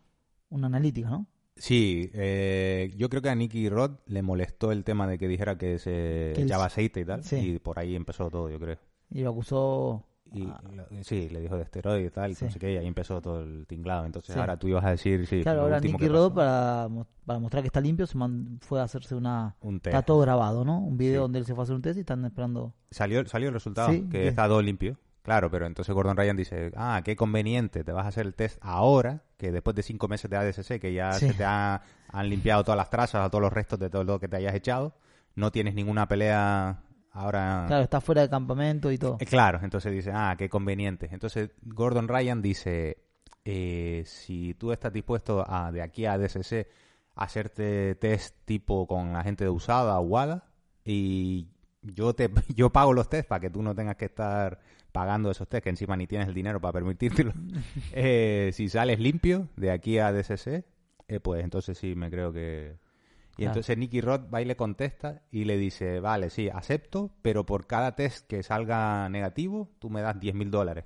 una 0.50 0.67
analítica, 0.67 1.10
¿no? 1.10 1.27
Sí, 1.55 2.10
eh, 2.13 2.91
yo 2.98 3.10
creo 3.10 3.22
que 3.22 3.29
a 3.29 3.36
Nicky 3.36 3.70
Rod 3.70 3.91
le 4.08 4.22
molestó 4.24 4.72
el 4.72 4.84
tema 4.84 5.05
de 5.05 5.20
que 5.20 5.27
dijera 5.27 5.58
que 5.58 5.77
se 5.77 6.31
Que 6.36 6.43
echaba 6.43 6.65
aceite 6.65 7.01
y 7.01 7.05
tal, 7.05 7.24
sí. 7.24 7.36
y 7.38 7.60
por 7.60 7.77
ahí 7.77 7.96
empezó 7.96 8.29
todo, 8.31 8.50
yo 8.50 8.58
creo. 8.60 8.77
Y 9.12 9.22
lo 9.22 9.29
acusó 9.31 10.03
Y 10.33 10.45
Ah. 10.47 10.61
lo- 10.73 11.03
sí, 11.03 11.27
le 11.29 11.41
dijo 11.41 11.57
de 11.57 11.63
esteroide 11.63 12.05
y 12.05 12.09
tal, 12.09 12.31
y 12.31 12.35
Sí. 12.35 12.45
no 12.45 12.51
sé 12.51 12.59
qué, 12.59 12.73
y 12.73 12.77
ahí 12.77 12.88
empezó 12.88 13.21
todo 13.21 13.41
el 13.43 13.65
tinglado. 13.67 14.05
Entonces 14.05 14.33
Sí. 14.33 14.39
ahora 14.39 14.57
tú 14.57 14.67
ibas 14.69 14.85
a 14.85 14.91
decir, 14.91 15.27
sí, 15.27 15.41
Claro, 15.41 15.61
ahora 15.63 15.79
Nicky 15.79 16.07
pasó. 16.07 16.33
para, 16.33 16.88
para 17.25 17.39
mostrar 17.39 17.63
que 17.63 17.67
está 17.67 17.81
limpio 17.81 18.07
se 18.07 18.17
man- 18.17 18.57
fue 18.61 18.79
a 18.79 18.83
hacerse 18.83 19.13
una... 19.15 19.55
un 19.61 19.79
test. 19.79 19.93
Está 19.93 20.05
todo 20.05 20.19
grabado, 20.21 20.63
¿no? 20.63 20.79
Un 20.79 20.97
video 20.97 21.19
Sí. 21.19 21.21
donde 21.23 21.39
él 21.39 21.45
se 21.45 21.53
fue 21.53 21.61
a 21.61 21.65
hacer 21.65 21.75
un 21.75 21.81
test 21.81 21.97
y 21.97 22.01
están 22.01 22.23
esperando... 22.23 22.73
Salió, 22.91 23.25
salió 23.27 23.50
el 23.50 23.53
resultado, 23.53 23.91
que 24.09 24.27
está 24.27 24.47
todo 24.47 24.61
limpio. 24.61 24.97
Claro, 25.23 25.51
pero 25.51 25.67
entonces 25.67 25.93
Gordon 25.93 26.17
Ryan 26.17 26.35
dice, 26.35 26.71
ah, 26.75 27.01
qué 27.05 27.15
conveniente, 27.15 27.83
te 27.83 27.91
vas 27.91 28.05
a 28.05 28.07
hacer 28.07 28.25
el 28.25 28.33
test 28.33 28.57
ahora, 28.61 29.21
que 29.38 29.51
después 29.51 29.75
de 29.75 29.83
cinco 29.83 30.07
meses 30.07 30.31
de 30.31 30.38
ADCC, 30.38 30.79
que 30.79 30.93
ya 30.93 31.11
se 31.11 31.33
te 31.35 31.43
ha- 31.43 31.81
han 32.09 32.29
limpiado 32.29 32.63
todas 32.63 32.77
las 32.77 32.89
trazas, 32.89 33.29
todos 33.29 33.41
los 33.41 33.53
restos 33.53 33.77
de 33.79 33.89
todo 33.91 34.03
lo 34.03 34.19
que 34.19 34.27
te 34.27 34.38
hayas 34.38 34.55
echado, 34.55 34.93
no 35.35 35.51
tienes 35.51 35.75
ninguna 35.75 36.07
pelea 36.07 36.81
ahora... 37.12 37.65
Claro, 37.68 37.84
está 37.84 38.01
fuera 38.01 38.22
de 38.22 38.30
campamento 38.30 38.91
y 38.91 38.98
todo. 38.98 39.18
Eh, 39.20 39.25
claro, 39.25 39.60
entonces 39.63 39.91
dice, 39.91 40.12
ah, 40.13 40.36
qué 40.38 40.50
conveniente. 40.50 41.10
Entonces 41.12 41.51
Gordon 41.62 42.08
Ryan 42.08 42.41
dice, 42.41 42.98
eh, 43.46 44.03
si 44.06 44.53
tú 44.53 44.72
estás 44.72 44.94
dispuesto 44.94 45.44
a 45.48 45.72
de 45.72 45.82
aquí 45.82 46.06
a 46.06 46.18
DCC 46.18 46.68
hacerte 47.15 47.96
test 47.96 48.36
tipo 48.46 48.88
con 48.88 49.13
la 49.13 49.24
gente 49.24 49.44
de 49.44 49.50
USADA 49.50 50.00
o 50.00 50.03
WADA 50.03 50.44
y 50.86 51.48
yo 51.82 52.13
te 52.13 52.30
yo 52.56 52.70
pago 52.72 52.94
los 52.94 53.10
test 53.10 53.27
para 53.27 53.39
que 53.39 53.50
tú 53.50 53.62
no 53.62 53.75
tengas 53.75 53.96
que 53.96 54.06
estar 54.06 54.60
pagando 54.91 55.32
esos 55.32 55.48
test 55.48 55.63
que 55.63 55.70
encima 55.70 55.96
ni 55.96 56.08
tienes 56.08 56.27
el 56.27 56.34
dinero 56.34 56.60
para 56.60 56.74
permitírtelo. 56.74 57.34
Eh, 57.94 58.51
si 58.53 58.70
sales 58.70 59.00
limpio 59.00 59.48
de 59.56 59.72
aquí 59.72 59.98
a 59.98 60.12
DCC, 60.12 60.65
eh, 61.08 61.20
pues 61.20 61.44
entonces 61.44 61.77
sí 61.77 61.96
me 61.96 62.10
creo 62.10 62.32
que 62.32 62.77
y 63.41 63.45
entonces 63.45 63.77
Nicky 63.77 64.01
Rod 64.01 64.21
va 64.33 64.41
y 64.41 64.45
le 64.45 64.55
contesta 64.55 65.21
y 65.31 65.45
le 65.45 65.57
dice, 65.57 66.00
vale, 66.00 66.29
sí, 66.29 66.50
acepto, 66.50 67.12
pero 67.21 67.45
por 67.45 67.67
cada 67.67 67.95
test 67.95 68.27
que 68.27 68.43
salga 68.43 69.10
negativo, 69.10 69.69
tú 69.79 69.89
me 69.89 70.01
das 70.01 70.19
10 70.19 70.36
mil 70.36 70.51
dólares. 70.51 70.86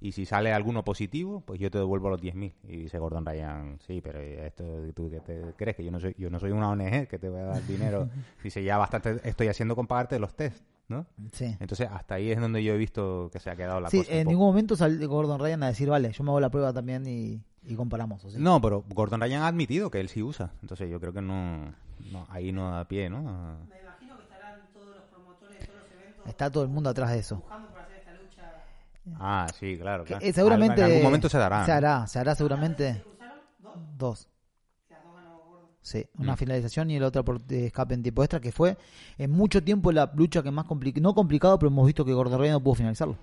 Y 0.00 0.10
si 0.10 0.26
sale 0.26 0.52
alguno 0.52 0.82
positivo, 0.82 1.42
pues 1.46 1.60
yo 1.60 1.70
te 1.70 1.78
devuelvo 1.78 2.10
los 2.10 2.20
10 2.20 2.34
mil. 2.34 2.54
Y 2.64 2.76
dice 2.76 2.98
Gordon 2.98 3.24
Ryan, 3.24 3.78
sí, 3.86 4.00
pero 4.00 4.18
esto, 4.18 4.64
¿tú 4.96 5.08
qué 5.08 5.20
te 5.20 5.40
crees? 5.56 5.76
Que 5.76 5.84
yo 5.84 5.92
no 5.92 6.00
soy 6.00 6.12
yo 6.18 6.28
no 6.28 6.40
soy 6.40 6.50
una 6.50 6.70
ONG 6.70 7.06
que 7.06 7.20
te 7.20 7.28
voy 7.28 7.38
a 7.38 7.44
dar 7.44 7.66
dinero. 7.68 8.08
Dice, 8.42 8.64
ya 8.64 8.78
bastante 8.78 9.20
estoy 9.22 9.46
haciendo 9.46 9.76
con 9.76 9.86
pagarte 9.86 10.18
los 10.18 10.34
test, 10.34 10.64
¿no? 10.88 11.06
Sí. 11.30 11.56
Entonces, 11.60 11.88
hasta 11.88 12.16
ahí 12.16 12.32
es 12.32 12.40
donde 12.40 12.64
yo 12.64 12.74
he 12.74 12.78
visto 12.78 13.30
que 13.32 13.38
se 13.38 13.48
ha 13.48 13.54
quedado 13.54 13.80
la 13.80 13.90
Sí, 13.90 13.98
cosa. 13.98 14.10
un 14.10 14.16
en 14.18 14.24
poco. 14.24 14.30
ningún 14.32 14.46
momento 14.48 14.74
salió 14.74 15.08
Gordon 15.08 15.38
Ryan 15.38 15.62
a 15.62 15.68
decir, 15.68 15.88
vale, 15.88 16.10
yo 16.10 16.24
me 16.24 16.30
hago 16.30 16.40
la 16.40 16.50
prueba 16.50 16.72
también 16.72 17.06
y, 17.06 17.40
y 17.66 17.74
comparamos. 17.76 18.24
¿o 18.24 18.30
sí? 18.30 18.36
No, 18.38 18.60
pero 18.60 18.84
Gordon 18.88 19.20
Ryan 19.20 19.42
ha 19.42 19.46
admitido 19.48 19.90
que 19.90 20.00
él 20.00 20.08
sí 20.08 20.22
usa. 20.22 20.50
Entonces 20.62 20.90
yo 20.90 20.98
creo 21.00 21.12
que 21.12 21.22
no, 21.22 21.72
no 22.10 22.26
ahí 22.30 22.52
no 22.52 22.70
da 22.70 22.84
pie, 22.86 23.08
¿no? 23.10 23.28
A- 23.28 23.56
Está 26.24 26.50
todo 26.50 26.62
el 26.62 26.68
mundo 26.68 26.88
atrás 26.90 27.10
de 27.10 27.18
eso. 27.18 27.42
Ah, 29.18 29.48
sí, 29.58 29.76
claro. 29.80 30.04
Que, 30.04 30.08
claro. 30.08 30.24
eh, 30.24 30.32
seguramente 30.32 30.80
En 30.80 30.86
algún 30.86 31.02
momento 31.02 31.28
se 31.28 31.36
dará. 31.38 31.64
Se 31.64 31.72
¿no? 31.72 31.76
hará, 31.76 32.06
se 32.06 32.18
hará 32.18 32.34
seguramente. 32.34 33.02
Dos. 33.96 34.28
Sí, 35.80 36.06
una 36.16 36.34
Mm. 36.34 36.36
finalización 36.36 36.90
y 36.92 36.96
el 36.96 37.02
otro 37.02 37.24
por 37.24 37.40
de 37.42 37.66
escape 37.66 37.94
en 37.94 38.04
tiempo 38.04 38.22
extra, 38.22 38.38
que 38.38 38.52
fue 38.52 38.76
en 39.18 39.32
mucho 39.32 39.64
tiempo 39.64 39.90
la 39.90 40.12
lucha 40.14 40.40
que 40.40 40.52
más 40.52 40.64
complicada, 40.64 41.02
no 41.02 41.12
complicado, 41.12 41.58
pero 41.58 41.70
hemos 41.70 41.84
visto 41.86 42.04
que 42.04 42.12
Gordon 42.12 42.38
Ryan 42.38 42.52
no 42.52 42.60
pudo 42.60 42.76
finalizarlo. 42.76 43.16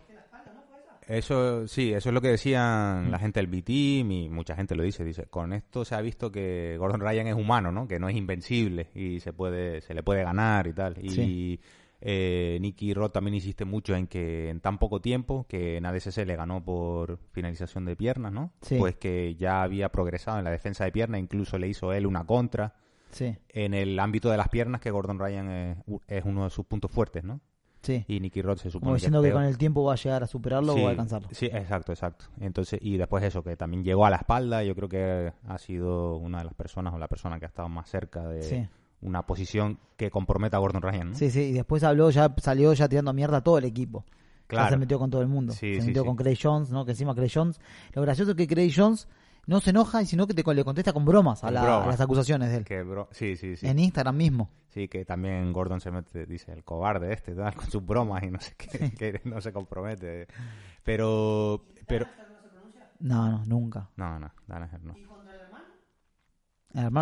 Eso, 1.10 1.68
sí, 1.68 1.92
eso 1.92 2.10
es 2.10 2.14
lo 2.14 2.22
que 2.22 2.28
decían 2.28 3.10
la 3.10 3.18
gente 3.18 3.40
del 3.40 3.48
B-Team 3.48 4.12
y 4.12 4.30
mucha 4.30 4.56
gente 4.56 4.76
lo 4.76 4.84
dice. 4.84 5.04
Dice, 5.04 5.26
con 5.26 5.54
esto 5.54 5.84
se 5.84 5.96
ha 5.96 6.02
visto 6.02 6.32
que 6.32 6.76
Gordon 6.78 7.02
Ryan 7.02 7.26
es 7.28 7.34
humano, 7.36 7.72
¿no? 7.72 7.88
Que 7.88 8.00
no 8.00 8.08
es 8.10 8.16
invencible 8.16 8.90
y 8.94 9.20
se 9.20 9.34
puede, 9.34 9.82
se 9.82 9.96
le 9.96 10.04
puede 10.04 10.24
ganar 10.24 10.68
y 10.68 10.74
tal. 10.74 10.98
Y 11.04 11.10
Sí. 11.10 11.60
eh, 12.02 12.60
Nicky 12.62 12.94
Rod 12.94 13.10
también 13.10 13.34
insiste 13.34 13.66
mucho 13.66 13.96
en 13.96 14.06
que 14.06 14.50
en 14.52 14.60
tan 14.60 14.78
poco 14.78 15.02
tiempo 15.02 15.48
que 15.50 15.78
en 15.78 15.88
ADCC 15.88 16.26
le 16.28 16.36
ganó 16.36 16.64
por 16.64 17.18
finalización 17.32 17.86
de 17.86 17.96
piernas, 17.96 18.32
¿no? 18.32 18.54
Sí. 18.62 18.76
Pues 18.78 18.96
que 18.96 19.36
ya 19.36 19.64
había 19.64 19.90
progresado 19.90 20.38
en 20.38 20.44
la 20.46 20.52
defensa 20.52 20.86
de 20.86 20.92
piernas, 20.92 21.20
incluso 21.20 21.58
le 21.58 21.68
hizo 21.68 21.92
él 21.92 22.06
una 22.06 22.24
contra. 22.24 22.76
Sí, 23.12 23.36
En 23.50 23.74
el 23.74 24.00
ámbito 24.00 24.30
de 24.30 24.38
las 24.38 24.50
piernas, 24.50 24.80
que 24.80 24.92
Gordon 24.92 25.18
Ryan 25.18 25.50
es, 25.50 25.78
es 26.08 26.24
uno 26.26 26.44
de 26.44 26.52
sus 26.52 26.68
puntos 26.68 26.92
fuertes, 26.92 27.24
¿no? 27.24 27.42
Sí. 27.82 28.04
Y 28.08 28.20
Nicky 28.20 28.42
Rod 28.42 28.58
se 28.58 28.70
supone 28.70 28.86
Como 28.86 28.96
diciendo 28.96 29.22
que, 29.22 29.32
con 29.32 29.44
el 29.44 29.58
tiempo 29.58 29.84
va 29.84 29.94
a 29.94 29.96
llegar 29.96 30.24
a 30.24 30.28
superarlo 30.28 30.74
Sí, 30.74 30.82
o 30.84 30.88
a 30.88 30.92
alcanzarlo. 30.92 31.28
Sí, 31.32 31.46
exacto, 31.48 31.92
exacto. 31.92 32.26
Entonces, 32.40 32.80
y 32.82 32.98
después 32.98 33.24
eso, 33.24 33.44
que 33.44 33.56
también 33.56 33.84
llegó 33.84 34.06
a 34.06 34.10
la 34.10 34.18
espalda, 34.18 34.64
yo 34.64 34.76
creo 34.76 34.90
que 34.90 35.34
ha 35.48 35.58
sido 35.58 36.18
una 36.18 36.40
de 36.40 36.46
las 36.46 36.54
personas 36.54 36.94
o 36.94 36.98
la 36.98 37.08
persona 37.08 37.40
que 37.40 37.46
ha 37.46 37.50
estado 37.50 37.70
más 37.70 37.90
cerca 37.90 38.28
de 38.28 38.42
Sí. 38.44 38.68
una 39.02 39.26
posición 39.26 39.80
que 39.98 40.10
comprometa 40.10 40.58
a 40.58 40.60
Gordon 40.60 40.82
Ryan, 40.82 41.10
¿no? 41.12 41.16
Sí, 41.16 41.30
sí, 41.32 41.42
y 41.42 41.52
después 41.54 41.84
habló, 41.84 42.10
ya 42.10 42.34
salió 42.38 42.74
ya 42.74 42.88
tirando 42.90 43.14
mierda 43.14 43.38
a 43.38 43.42
todo 43.44 43.58
el 43.58 43.66
equipo. 43.66 44.04
Ya 44.08 44.56
Claro. 44.56 44.70
se 44.72 44.78
metió 44.78 44.98
con 44.98 45.12
todo 45.12 45.22
el 45.22 45.28
mundo. 45.28 45.54
Sí, 45.54 45.80
se 45.80 45.86
metió 45.88 46.04
con 46.04 46.16
Craig 46.16 46.38
Jones, 46.42 46.72
¿no? 46.72 46.84
Que 46.84 46.92
encima 46.92 47.14
Craig 47.14 47.30
Jones. 47.32 47.60
Lo 47.94 48.02
gracioso 48.02 48.32
es 48.32 48.38
que 48.38 48.48
Craig 48.48 48.74
Jones 48.76 49.08
no 49.50 49.60
se 49.60 49.72
enoja, 49.72 50.06
sino 50.06 50.28
que 50.28 50.34
te, 50.34 50.54
le 50.54 50.64
contesta 50.64 50.94
con 50.94 51.04
bromas 51.04 51.44
a, 51.44 51.52
la- 51.52 51.84
a 51.84 51.88
las 51.88 52.00
acusaciones 52.00 52.50
de 52.50 52.58
él. 52.58 52.64
Que 52.66 52.84
bro- 52.84 53.10
sí, 53.12 53.36
sí, 53.36 53.56
sí. 53.58 53.68
En 53.68 53.80
Instagram 53.80 54.16
mismo. 54.16 54.50
Sí, 54.70 54.88
que 54.88 55.04
también 55.04 55.52
Gordon 55.52 55.82
se 55.82 55.90
mete, 55.92 56.26
dice, 56.26 56.52
el 56.54 56.64
cobarde 56.64 57.12
este, 57.12 57.34
tal, 57.34 57.54
con 57.56 57.70
sus 57.70 57.84
bromas 57.86 58.24
y 58.24 58.30
no 58.32 58.40
sé 58.40 58.54
qué, 58.58 58.92
que 58.92 59.22
no 59.26 59.42
se 59.42 59.52
compromete. 59.52 60.28
Pero, 60.84 61.66
pero... 61.88 62.06
No, 63.00 63.30
no, 63.30 63.46
nunca. 63.46 63.90
No, 63.96 64.20
no, 64.20 64.32
Danaher 64.46 64.84
no. 64.84 64.94
El 64.94 65.04
hermano 65.04 65.66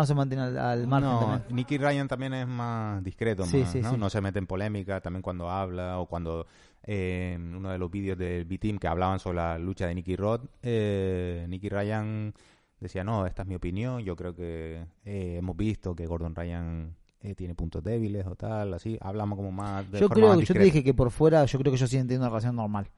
se 0.06 0.14
mantiene 0.14 0.44
al, 0.44 0.58
al 0.58 0.86
margen 0.86 1.10
No, 1.10 1.20
también. 1.20 1.42
Nicky 1.56 1.78
Ryan 1.78 2.08
también 2.08 2.34
es 2.34 2.46
más 2.46 3.02
discreto, 3.04 3.44
Sí, 3.44 3.58
más, 3.58 3.72
sí, 3.72 3.80
¿no? 3.80 3.90
sí. 3.90 3.96
No 3.98 4.10
se 4.10 4.20
mete 4.20 4.38
en 4.38 4.46
polémica 4.46 5.00
también 5.00 5.22
cuando 5.22 5.50
habla 5.50 5.98
o 5.98 6.06
cuando 6.06 6.46
eh, 6.84 7.32
en 7.36 7.54
uno 7.54 7.70
de 7.70 7.78
los 7.78 7.90
vídeos 7.90 8.16
del 8.16 8.44
B-Team 8.44 8.78
que 8.78 8.88
hablaban 8.88 9.18
sobre 9.18 9.36
la 9.36 9.58
lucha 9.58 9.86
de 9.86 9.94
Nicky 9.94 10.16
Rod, 10.16 10.40
eh, 10.62 11.44
Nicky 11.48 11.68
Ryan 11.68 12.32
decía, 12.80 13.04
no, 13.04 13.26
esta 13.26 13.42
es 13.42 13.48
mi 13.48 13.56
opinión, 13.56 14.00
yo 14.02 14.16
creo 14.16 14.34
que 14.34 14.86
eh, 15.04 15.36
hemos 15.38 15.56
visto 15.56 15.94
que 15.94 16.06
Gordon 16.06 16.34
Ryan 16.34 16.94
eh, 17.20 17.34
tiene 17.34 17.54
puntos 17.54 17.82
débiles 17.82 18.24
o 18.26 18.36
tal, 18.36 18.72
así, 18.74 18.96
hablamos 19.00 19.36
como 19.36 19.50
más 19.50 19.90
de 19.90 19.98
Yo 19.98 20.08
forma 20.08 20.14
creo, 20.28 20.36
más 20.36 20.46
yo 20.48 20.54
te 20.54 20.60
dije 20.60 20.84
que 20.84 20.94
por 20.94 21.10
fuera, 21.10 21.44
yo 21.44 21.58
creo 21.58 21.72
que 21.72 21.76
ellos 21.76 21.90
siguen 21.90 22.06
teniendo 22.06 22.26
una 22.26 22.30
relación 22.30 22.54
normal. 22.56 22.88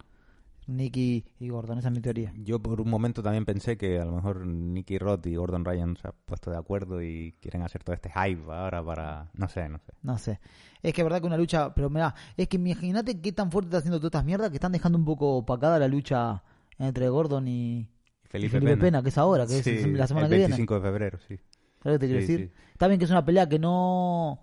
Nicky 0.66 1.24
y 1.38 1.48
Gordon, 1.48 1.78
esa 1.78 1.88
es 1.88 1.94
mi 1.94 2.00
teoría. 2.00 2.32
Yo 2.36 2.60
por 2.60 2.80
un 2.80 2.88
momento 2.88 3.22
también 3.22 3.44
pensé 3.44 3.76
que 3.76 3.98
a 3.98 4.04
lo 4.04 4.12
mejor 4.12 4.46
Nicky 4.46 4.98
Rod 4.98 5.24
y 5.26 5.34
Gordon 5.36 5.64
Ryan 5.64 5.96
se 5.96 6.06
han 6.08 6.14
puesto 6.24 6.50
de 6.50 6.56
acuerdo 6.58 7.02
y 7.02 7.34
quieren 7.40 7.62
hacer 7.62 7.82
todo 7.82 7.94
este 7.94 8.10
hype 8.10 8.42
ahora 8.52 8.84
para... 8.84 9.30
No 9.34 9.48
sé, 9.48 9.68
no 9.68 9.78
sé. 9.78 9.92
No 10.02 10.18
sé. 10.18 10.40
Es 10.82 10.92
que 10.94 11.00
es 11.00 11.04
verdad 11.04 11.20
que 11.20 11.26
una 11.26 11.36
lucha, 11.36 11.74
pero 11.74 11.90
mira, 11.90 12.14
es 12.36 12.46
que 12.48 12.56
imagínate 12.56 13.20
qué 13.20 13.32
tan 13.32 13.50
fuerte 13.50 13.68
está 13.68 13.78
haciendo 13.78 13.98
todas 13.98 14.10
estas 14.10 14.24
mierdas 14.24 14.50
que 14.50 14.56
están 14.56 14.72
dejando 14.72 14.96
un 14.98 15.04
poco 15.04 15.36
opacada 15.38 15.78
la 15.78 15.88
lucha 15.88 16.42
entre 16.78 17.08
Gordon 17.08 17.48
y, 17.48 17.88
Felipe, 18.24 18.52
Felipe 18.60 18.76
Pena. 18.76 19.02
que 19.02 19.08
es 19.08 19.18
ahora, 19.18 19.46
que 19.46 19.62
Sí, 19.62 19.70
es 19.70 19.86
la 19.88 20.06
semana 20.06 20.26
el 20.26 20.30
que 20.30 20.36
viene. 20.36 20.48
25 20.50 20.74
de 20.76 20.80
febrero, 20.80 21.18
sí. 21.26 21.38
¿Sabes 21.82 21.98
qué 21.98 21.98
te 21.98 22.06
quiero 22.06 22.20
Sí, 22.26 22.32
decir? 22.32 22.46
sí. 22.54 22.62
Está 22.72 22.86
bien 22.86 22.98
que 22.98 23.04
es 23.06 23.10
una 23.10 23.24
pelea 23.24 23.48
que 23.48 23.58
no 23.58 24.40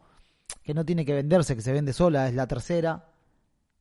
que 0.64 0.74
no 0.74 0.84
tiene 0.86 1.06
que 1.06 1.14
venderse, 1.14 1.56
que 1.56 1.62
se 1.62 1.72
vende 1.72 1.94
sola, 1.94 2.28
es 2.28 2.34
la 2.36 2.48
tercera, 2.48 3.06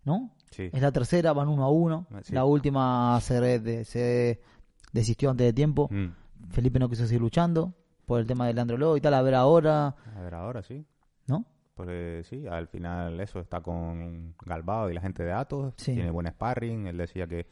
¿no? 0.04 0.35
Sí. 0.50 0.70
Es 0.72 0.80
la 0.82 0.92
tercera, 0.92 1.32
van 1.32 1.48
uno 1.48 1.64
a 1.64 1.70
uno. 1.70 2.06
Sí. 2.22 2.34
La 2.34 2.44
última 2.44 3.18
se, 3.20 3.40
de- 3.40 3.84
se 3.84 4.40
desistió 4.92 5.30
antes 5.30 5.46
de 5.46 5.52
tiempo. 5.52 5.88
Mm. 5.90 6.06
Felipe 6.50 6.78
no 6.78 6.88
quiso 6.88 7.06
seguir 7.06 7.20
luchando 7.20 7.74
por 8.06 8.20
el 8.20 8.26
tema 8.26 8.46
del 8.46 8.54
Leandro 8.56 8.76
Lobo 8.78 8.96
y 8.96 9.00
tal. 9.00 9.14
A 9.14 9.22
ver 9.22 9.34
ahora, 9.34 9.94
A 10.16 10.20
ver, 10.20 10.34
ahora 10.34 10.62
sí. 10.62 10.84
¿no? 11.26 11.44
Porque 11.74 12.22
sí, 12.24 12.46
al 12.46 12.68
final 12.68 13.20
eso 13.20 13.38
está 13.40 13.60
con 13.60 14.34
Galbao 14.44 14.88
y 14.90 14.94
la 14.94 15.00
gente 15.02 15.22
de 15.24 15.32
Atos. 15.32 15.74
Sí. 15.76 15.92
Tiene 15.94 16.10
buen 16.10 16.26
sparring. 16.28 16.86
Él 16.86 16.96
decía 16.96 17.26
que 17.26 17.46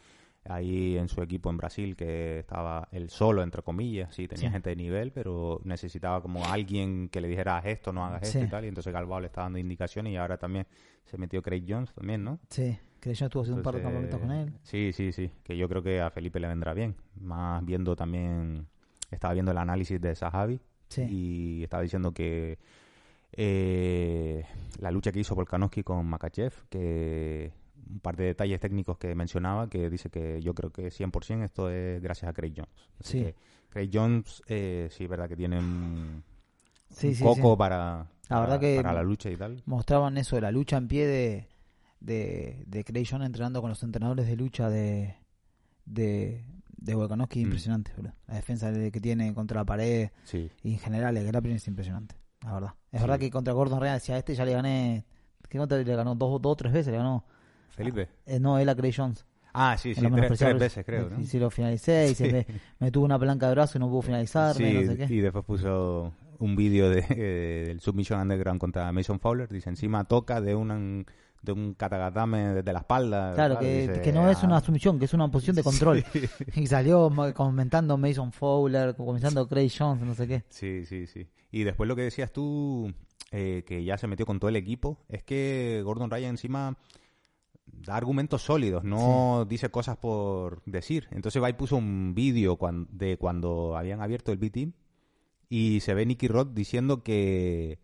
ahí 0.46 0.98
en 0.98 1.08
su 1.08 1.22
equipo 1.22 1.48
en 1.50 1.56
Brasil, 1.56 1.96
que 1.96 2.40
estaba 2.40 2.88
él 2.92 3.08
solo, 3.08 3.42
entre 3.42 3.62
comillas, 3.62 4.14
sí, 4.14 4.28
tenía 4.28 4.48
Sí. 4.48 4.52
gente 4.52 4.70
de 4.70 4.76
nivel, 4.76 5.10
pero 5.12 5.60
necesitaba 5.64 6.20
como 6.20 6.44
alguien 6.44 7.08
que 7.08 7.20
le 7.20 7.28
dijera 7.28 7.56
haz 7.56 7.66
esto, 7.66 7.92
no 7.92 8.04
hagas 8.04 8.24
esto 8.24 8.40
Sí. 8.40 8.44
y 8.44 8.48
tal. 8.48 8.64
Y 8.64 8.68
entonces 8.68 8.92
Galbao 8.92 9.20
le 9.20 9.26
está 9.26 9.42
dando 9.42 9.58
indicaciones 9.58 10.12
y 10.12 10.16
ahora 10.16 10.36
también 10.36 10.66
se 11.04 11.16
metió 11.18 11.40
Craig 11.42 11.64
Jones 11.68 11.92
también, 11.94 12.22
¿no? 12.24 12.38
Sí, 12.50 12.78
que 13.00 13.14
yo 13.14 13.26
estuvo 13.26 13.42
haciendo 13.42 13.60
un 13.60 13.64
par 13.64 13.74
de 13.76 13.82
campamentos 13.82 14.20
con 14.20 14.30
él. 14.32 14.52
Sí, 14.62 14.92
sí, 14.92 15.12
sí. 15.12 15.30
Que 15.42 15.56
yo 15.56 15.68
creo 15.68 15.82
que 15.82 16.00
a 16.00 16.10
Felipe 16.10 16.38
le 16.40 16.48
vendrá 16.48 16.74
bien. 16.74 16.94
Más 17.20 17.64
viendo 17.64 17.96
también, 17.96 18.66
estaba 19.10 19.34
viendo 19.34 19.52
el 19.52 19.58
análisis 19.58 20.00
de 20.00 20.14
Sahabi 20.14 20.60
Sí. 20.88 21.02
y 21.08 21.62
estaba 21.64 21.82
diciendo 21.82 22.12
que 22.12 22.58
eh, 23.36 24.44
la 24.78 24.90
lucha 24.90 25.10
que 25.12 25.20
hizo 25.20 25.34
Volkanovski 25.34 25.82
con 25.82 26.06
Makachev, 26.06 26.52
que 26.68 27.52
un 27.90 28.00
par 28.00 28.16
de 28.16 28.24
detalles 28.24 28.60
técnicos 28.60 28.98
que 28.98 29.14
mencionaba, 29.14 29.68
que 29.68 29.88
dice 29.90 30.10
que 30.10 30.40
yo 30.42 30.54
creo 30.54 30.70
que 30.70 30.90
100% 30.90 31.42
esto 31.44 31.70
es 31.70 32.00
gracias 32.02 32.28
a 32.28 32.32
Craig 32.32 32.52
Jones. 32.56 32.70
Así 33.00 33.18
Sí. 33.18 33.24
que 33.24 33.34
Craig 33.68 33.90
Jones, 33.92 34.42
eh, 34.46 34.88
sí, 34.90 35.04
es 35.04 35.10
verdad 35.10 35.28
que 35.28 35.36
tiene 35.36 35.58
un, 35.58 36.22
Sí, 36.90 37.08
un 37.08 37.14
sí, 37.14 37.24
coco 37.24 37.52
sí. 37.52 37.58
para, 37.58 37.76
La 37.98 38.06
para, 38.28 38.40
verdad 38.42 38.60
que- 38.60 38.76
para 38.76 38.92
la 38.92 39.02
lucha 39.02 39.30
y 39.30 39.36
tal. 39.36 39.62
Mostraban 39.66 40.16
eso, 40.18 40.40
la 40.40 40.50
lucha 40.52 40.76
en 40.76 40.88
pie 40.88 41.06
de, 41.06 41.48
de, 42.00 42.64
de 42.66 42.84
Craig 42.84 43.06
John 43.10 43.22
entrenando 43.22 43.60
con 43.60 43.70
los 43.70 43.82
entrenadores 43.82 44.26
de 44.26 44.36
lucha 44.36 44.68
de, 44.68 45.16
de, 45.84 46.44
de 46.76 46.94
Volkanovski. 46.94 47.40
Mm. 47.40 47.42
Impresionante. 47.44 47.92
La 48.26 48.34
defensa 48.34 48.70
de- 48.70 48.90
que 48.92 49.00
tiene 49.00 49.32
contra 49.34 49.60
la 49.60 49.64
pared 49.64 50.10
Sí. 50.24 50.50
y 50.62 50.72
en 50.74 50.78
general 50.78 51.16
el 51.16 51.26
grappling 51.26 51.56
es 51.56 51.66
impresionante. 51.68 52.14
La 52.42 52.52
verdad. 52.54 52.74
Es 52.92 53.00
verdad 53.00 53.18
que 53.18 53.30
contra 53.30 53.52
Gordon 53.54 53.80
Ryan 53.80 53.94
decía, 53.94 54.14
a 54.16 54.18
este 54.18 54.34
ya 54.34 54.44
le 54.44 54.52
gané. 54.52 55.04
¿Qué 55.48 55.58
contra 55.58 55.78
le 55.78 55.96
ganó? 55.96 56.14
Dos, 56.14 56.40
dos 56.42 56.52
o 56.52 56.56
tres 56.56 56.72
veces 56.72 56.92
le 56.92 56.98
ganó. 56.98 57.24
Felipe. 57.74 58.08
Eh, 58.26 58.40
no, 58.40 58.58
él 58.58 58.68
a 58.68 58.74
Craig 58.74 58.94
Jones. 58.96 59.26
Ah, 59.52 59.76
sí, 59.78 59.94
sí, 59.94 60.00
tres, 60.00 60.38
tres 60.38 60.58
veces 60.58 60.84
creo, 60.84 61.10
¿no? 61.10 61.20
Y 61.20 61.26
si 61.26 61.38
lo 61.38 61.48
finalicé 61.48 62.10
y 62.10 62.14
se 62.16 62.32
me, 62.32 62.46
me 62.80 62.90
tuvo 62.90 63.04
una 63.04 63.18
palanca 63.18 63.46
de 63.46 63.54
brazo 63.54 63.78
y 63.78 63.80
no 63.80 63.88
pudo 63.88 64.02
finalizar, 64.02 64.54
Sí, 64.56 64.72
no 64.72 64.82
sé 64.82 64.96
qué. 64.96 65.14
y 65.14 65.20
después 65.20 65.44
puso 65.44 66.12
un 66.40 66.56
vídeo 66.56 66.90
de, 66.90 67.04
eh, 67.10 67.64
del 67.68 67.80
Submission 67.80 68.20
Underground 68.20 68.60
contra 68.60 68.90
Mason 68.90 69.20
Fowler. 69.20 69.48
Dice, 69.48 69.70
encima 69.70 70.04
toca 70.04 70.40
de 70.40 70.56
un, 70.56 71.06
de 71.42 71.52
un 71.52 71.74
katagatame 71.74 72.54
desde 72.54 72.72
la 72.72 72.80
espalda. 72.80 73.32
Claro, 73.34 73.58
que, 73.58 73.88
dice, 73.88 74.02
que 74.02 74.12
no 74.12 74.28
es 74.28 74.42
ah, 74.42 74.46
una 74.46 74.60
sumisión, 74.60 74.98
que 74.98 75.04
es 75.04 75.14
una 75.14 75.30
posición 75.30 75.56
de 75.56 75.62
control. 75.62 76.04
Y 76.56 76.66
salió 76.66 77.10
comentando 77.34 77.96
Mason 77.96 78.32
Fowler, 78.32 78.96
comentando 78.96 79.46
Craig 79.46 79.70
Jones, 79.76 80.02
no 80.02 80.14
sé 80.14 80.26
qué. 80.26 80.44
Sí, 80.48 80.84
sí, 80.84 81.06
sí. 81.06 81.28
Y 81.52 81.62
después 81.62 81.86
lo 81.86 81.94
que 81.94 82.02
decías 82.02 82.32
tú, 82.32 82.92
eh, 83.30 83.62
que 83.66 83.84
ya 83.84 83.98
se 83.98 84.06
metió 84.08 84.26
con 84.26 84.40
todo 84.40 84.48
el 84.48 84.56
equipo, 84.56 84.98
es 85.08 85.22
que 85.22 85.80
Gordon 85.84 86.10
Ryan 86.10 86.30
encima 86.30 86.76
da 87.84 87.96
argumentos 87.96 88.42
sólidos, 88.42 88.84
no 88.84 89.44
dice 89.48 89.70
cosas 89.70 89.96
por 89.96 90.62
decir. 90.64 91.08
Entonces 91.10 91.42
va 91.42 91.50
y 91.50 91.54
puso 91.54 91.76
un 91.76 92.14
vídeo 92.14 92.56
cuan- 92.56 92.86
de 92.90 93.16
cuando 93.18 93.76
habían 93.76 94.00
abierto 94.02 94.32
el 94.32 94.38
B-Team 94.38 94.72
y 95.48 95.80
se 95.80 95.94
ve 95.94 96.06
Nicky 96.06 96.26
Rod 96.28 96.48
diciendo 96.48 97.02
que, 97.02 97.78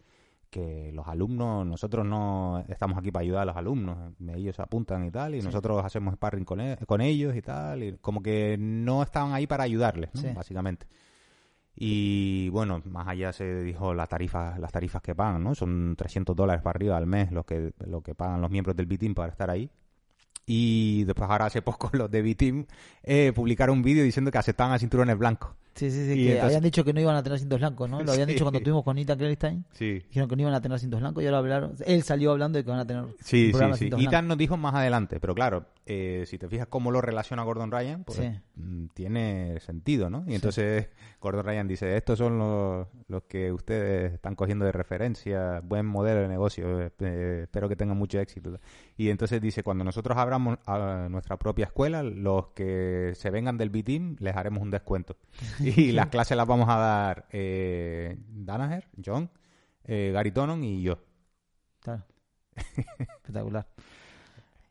que 0.50 0.90
los 0.92 1.06
alumnos, 1.06 1.64
nosotros 1.66 2.04
no 2.06 2.64
estamos 2.68 2.98
aquí 2.98 3.12
para 3.12 3.22
ayudar 3.22 3.42
a 3.42 3.46
los 3.46 3.56
alumnos, 3.56 4.12
ellos 4.34 4.56
se 4.56 4.62
apuntan 4.62 5.04
y 5.04 5.10
tal, 5.10 5.34
y 5.34 5.40
nosotros 5.42 5.84
hacemos 5.84 6.14
sparring 6.14 6.44
con, 6.44 6.60
e- 6.60 6.76
con 6.86 7.00
ellos 7.00 7.36
y 7.36 7.42
tal, 7.42 7.82
y 7.84 7.92
como 7.98 8.22
que 8.22 8.56
no 8.58 9.02
estaban 9.02 9.32
ahí 9.32 9.46
para 9.46 9.62
ayudarles, 9.64 10.10
¿no? 10.14 10.20
Sí. 10.22 10.28
básicamente. 10.34 10.86
Y 11.82 12.48
bueno, 12.50 12.82
más 12.86 13.06
allá 13.08 13.32
se 13.32 13.62
dijo 13.62 13.94
las 13.94 14.08
tarifas, 14.08 14.58
las 14.58 14.72
tarifas 14.72 15.00
que 15.02 15.14
pagan, 15.14 15.42
¿no? 15.42 15.54
Son 15.54 15.94
300 15.96 16.34
dólares 16.36 16.62
para 16.62 16.76
arriba 16.76 16.96
al 16.96 17.06
mes 17.06 17.30
los 17.32 17.44
que, 17.46 17.72
lo 17.86 18.02
que 18.02 18.14
pagan 18.14 18.40
los 18.42 18.50
miembros 18.50 18.76
del 18.76 18.86
B-Team 18.86 19.14
para 19.14 19.30
estar 19.32 19.48
ahí. 19.50 19.70
Y 20.52 21.04
después 21.04 21.30
ahora 21.30 21.46
hace 21.46 21.62
poco 21.62 21.90
los 21.92 22.10
de 22.10 22.22
B-Team 22.22 22.66
eh, 23.04 23.30
publicaron 23.32 23.76
un 23.76 23.82
vídeo 23.84 24.02
diciendo 24.02 24.32
que 24.32 24.38
aceptaban 24.38 24.72
a 24.72 24.80
cinturones 24.80 25.16
blancos. 25.16 25.52
Sí, 25.74 25.90
sí, 25.90 26.06
sí, 26.08 26.14
que 26.14 26.32
entonces- 26.32 26.42
habían 26.44 26.62
dicho 26.62 26.84
que 26.84 26.92
no 26.92 27.00
iban 27.00 27.16
a 27.16 27.22
tener 27.22 27.38
cintos 27.38 27.58
blancos, 27.58 27.88
¿no? 27.88 28.02
Lo 28.02 28.12
habían 28.12 28.26
Sí. 28.28 28.32
dicho 28.34 28.44
cuando 28.44 28.58
estuvimos 28.58 28.84
con 28.84 28.98
Ethan 28.98 29.18
Kellystein. 29.18 29.64
Sí. 29.72 30.02
Dijeron 30.08 30.28
que 30.28 30.36
no 30.36 30.42
iban 30.42 30.54
a 30.54 30.60
tener 30.60 30.78
cintos 30.78 31.00
blancos 31.00 31.22
y 31.22 31.26
ahora 31.26 31.38
hablaron. 31.38 31.74
Él 31.86 32.02
salió 32.02 32.32
hablando 32.32 32.58
de 32.58 32.64
que 32.64 32.70
van 32.70 32.80
a 32.80 32.86
tener 32.86 33.04
Sí, 33.20 33.52
sí, 33.52 33.74
sí. 33.76 33.90
Ethan 33.98 34.28
nos 34.28 34.36
dijo 34.38 34.56
más 34.56 34.74
adelante, 34.74 35.20
pero 35.20 35.34
claro, 35.34 35.66
eh, 35.86 36.24
si 36.26 36.38
te 36.38 36.48
fijas 36.48 36.66
cómo 36.68 36.90
lo 36.90 37.00
relaciona 37.00 37.42
Gordon 37.42 37.70
Ryan, 37.70 38.04
pues 38.04 38.18
Sí. 38.18 38.30
mm, 38.56 38.86
tiene 38.94 39.58
sentido, 39.60 40.10
¿no? 40.10 40.24
Y 40.26 40.34
entonces 40.34 40.88
Gordon 41.20 41.44
Ryan 41.44 41.68
dice, 41.68 41.96
estos 41.96 42.18
son 42.18 42.38
los, 42.38 42.86
los 43.08 43.22
que 43.24 43.52
ustedes 43.52 44.12
están 44.14 44.34
cogiendo 44.34 44.64
de 44.64 44.72
referencia, 44.72 45.60
buen 45.60 45.86
modelo 45.86 46.20
de 46.22 46.28
negocio, 46.28 46.80
eh, 46.80 46.90
eh, 47.00 47.40
espero 47.44 47.68
que 47.68 47.76
tengan 47.76 47.96
mucho 47.96 48.18
éxito. 48.20 48.58
Y 48.96 49.08
entonces 49.10 49.40
dice, 49.40 49.62
cuando 49.62 49.84
nosotros 49.84 50.16
abramos 50.18 50.58
a 50.66 51.08
nuestra 51.10 51.36
propia 51.38 51.66
escuela, 51.66 52.02
los 52.02 52.48
que 52.48 53.12
se 53.14 53.30
vengan 53.30 53.56
del 53.58 53.70
B-Team 53.70 54.16
les 54.20 54.36
haremos 54.36 54.62
un 54.62 54.70
descuento. 54.70 55.16
Y 55.60 55.69
las 55.92 56.06
clases 56.08 56.36
las 56.36 56.46
vamos 56.46 56.68
a 56.68 56.76
dar 56.76 57.26
eh, 57.30 58.16
Danaher, 58.28 58.88
John, 59.04 59.30
eh, 59.84 60.10
Gary 60.12 60.30
Tonon 60.32 60.62
y 60.64 60.82
yo. 60.82 60.98
Claro. 61.80 62.04
Espectacular. 62.98 63.66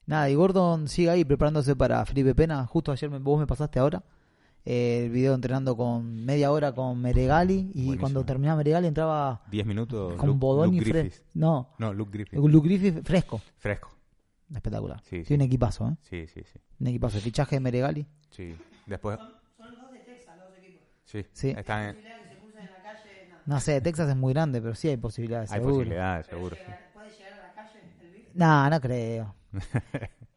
Nada, 0.05 0.29
y 0.29 0.35
Gordon 0.35 0.87
sigue 0.87 1.09
ahí 1.09 1.23
preparándose 1.25 1.75
para 1.75 2.03
Felipe 2.05 2.33
Pena. 2.33 2.65
Justo 2.65 2.91
ayer 2.91 3.09
me- 3.09 3.19
vos 3.19 3.39
me 3.39 3.45
pasaste 3.45 3.77
ahora 3.79 4.03
eh, 4.65 5.03
el 5.05 5.11
video 5.11 5.35
entrenando 5.35 5.77
con 5.77 6.25
media 6.25 6.51
hora 6.51 6.73
con 6.73 6.99
Meregali. 6.99 7.53
Y 7.53 7.85
Buenísimo. 7.85 7.99
cuando 7.99 8.25
terminaba 8.25 8.57
Meregali 8.57 8.87
entraba 8.87 9.41
10 9.51 9.65
minutos. 9.67 10.15
con 10.15 10.27
Luke- 10.27 10.39
Bodoni 10.39 10.79
Luke. 10.79 10.89
Griffith. 10.91 11.21
No, 11.35 11.69
No, 11.77 11.93
Luke 11.93 12.11
Griffith. 12.11 12.39
Luke 12.39 12.67
Griffith 12.67 13.05
fresco. 13.05 13.39
Fresco. 13.57 13.91
Espectacular. 14.53 14.99
Sí, 15.03 15.19
sí. 15.19 15.25
Tiene 15.25 15.43
un 15.43 15.47
equipazo, 15.47 15.87
¿eh? 15.89 15.95
Sí, 16.01 16.25
sí, 16.27 16.41
sí. 16.51 16.59
Un 16.79 16.87
equipazo. 16.87 17.17
El 17.17 17.23
fichaje 17.23 17.55
de 17.57 17.59
Meregali. 17.59 18.07
sí. 18.31 18.55
Después. 18.87 19.19
Sí, 21.09 21.25
Sí. 21.33 21.49
Están 21.57 21.89
en... 21.89 21.97
No 23.45 23.59
sé, 23.59 23.81
Texas 23.81 24.07
es 24.09 24.15
muy 24.15 24.31
grande, 24.31 24.61
pero 24.61 24.75
sí 24.75 24.89
hay 24.89 24.97
posibilidades. 24.97 25.49
Hay 25.51 25.55
seguro. 25.57 25.73
posibilidades, 25.77 26.27
seguro. 26.27 26.55
sí. 26.63 26.71
No, 28.35 28.69
no 28.69 28.79
creo. 28.79 29.33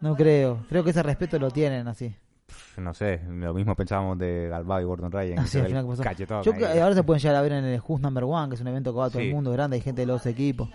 No 0.01 0.17
creo. 0.17 0.65
Creo 0.71 0.83
que 0.83 0.91
ese 0.91 1.03
respeto 1.03 1.39
lo 1.39 1.51
tienen 1.51 1.87
así. 1.89 2.15
Pff, 2.47 2.79
No 2.79 2.95
sé, 2.95 3.21
lo 3.29 3.53
mismo 3.53 3.77
pensábamos 3.77 4.17
de 4.19 4.49
Galbao 4.49 4.81
y 4.81 4.85
Gordon 4.85 5.13
Ryan. 5.13 5.41
Ah, 5.41 5.43
que 5.43 5.49
sí, 5.49 5.59
al 5.59 5.67
final 5.67 5.85
que 5.85 5.91
pasó. 5.91 6.03
cachetón 6.03 6.43
Yo 6.43 6.53
ahí. 6.53 6.59
creo 6.59 6.73
que 6.73 6.81
ahora 6.81 6.95
se 6.95 7.03
pueden 7.03 7.21
llegar 7.21 7.37
a 7.37 7.43
ver 7.43 7.53
en 7.53 7.65
el 7.67 7.83
Who's 7.87 8.01
Number 8.01 8.25
One, 8.25 8.49
que 8.49 8.55
es 8.55 8.61
un 8.63 8.69
evento 8.69 8.95
que 8.95 8.99
va 8.99 9.05
a 9.07 9.11
todo 9.11 9.21
el 9.21 9.31
mundo 9.31 9.53
grande, 9.53 9.77
hay 9.77 9.83
gente 9.83 10.01
de 10.03 10.07
los 10.07 10.25
equipos. 10.25 10.71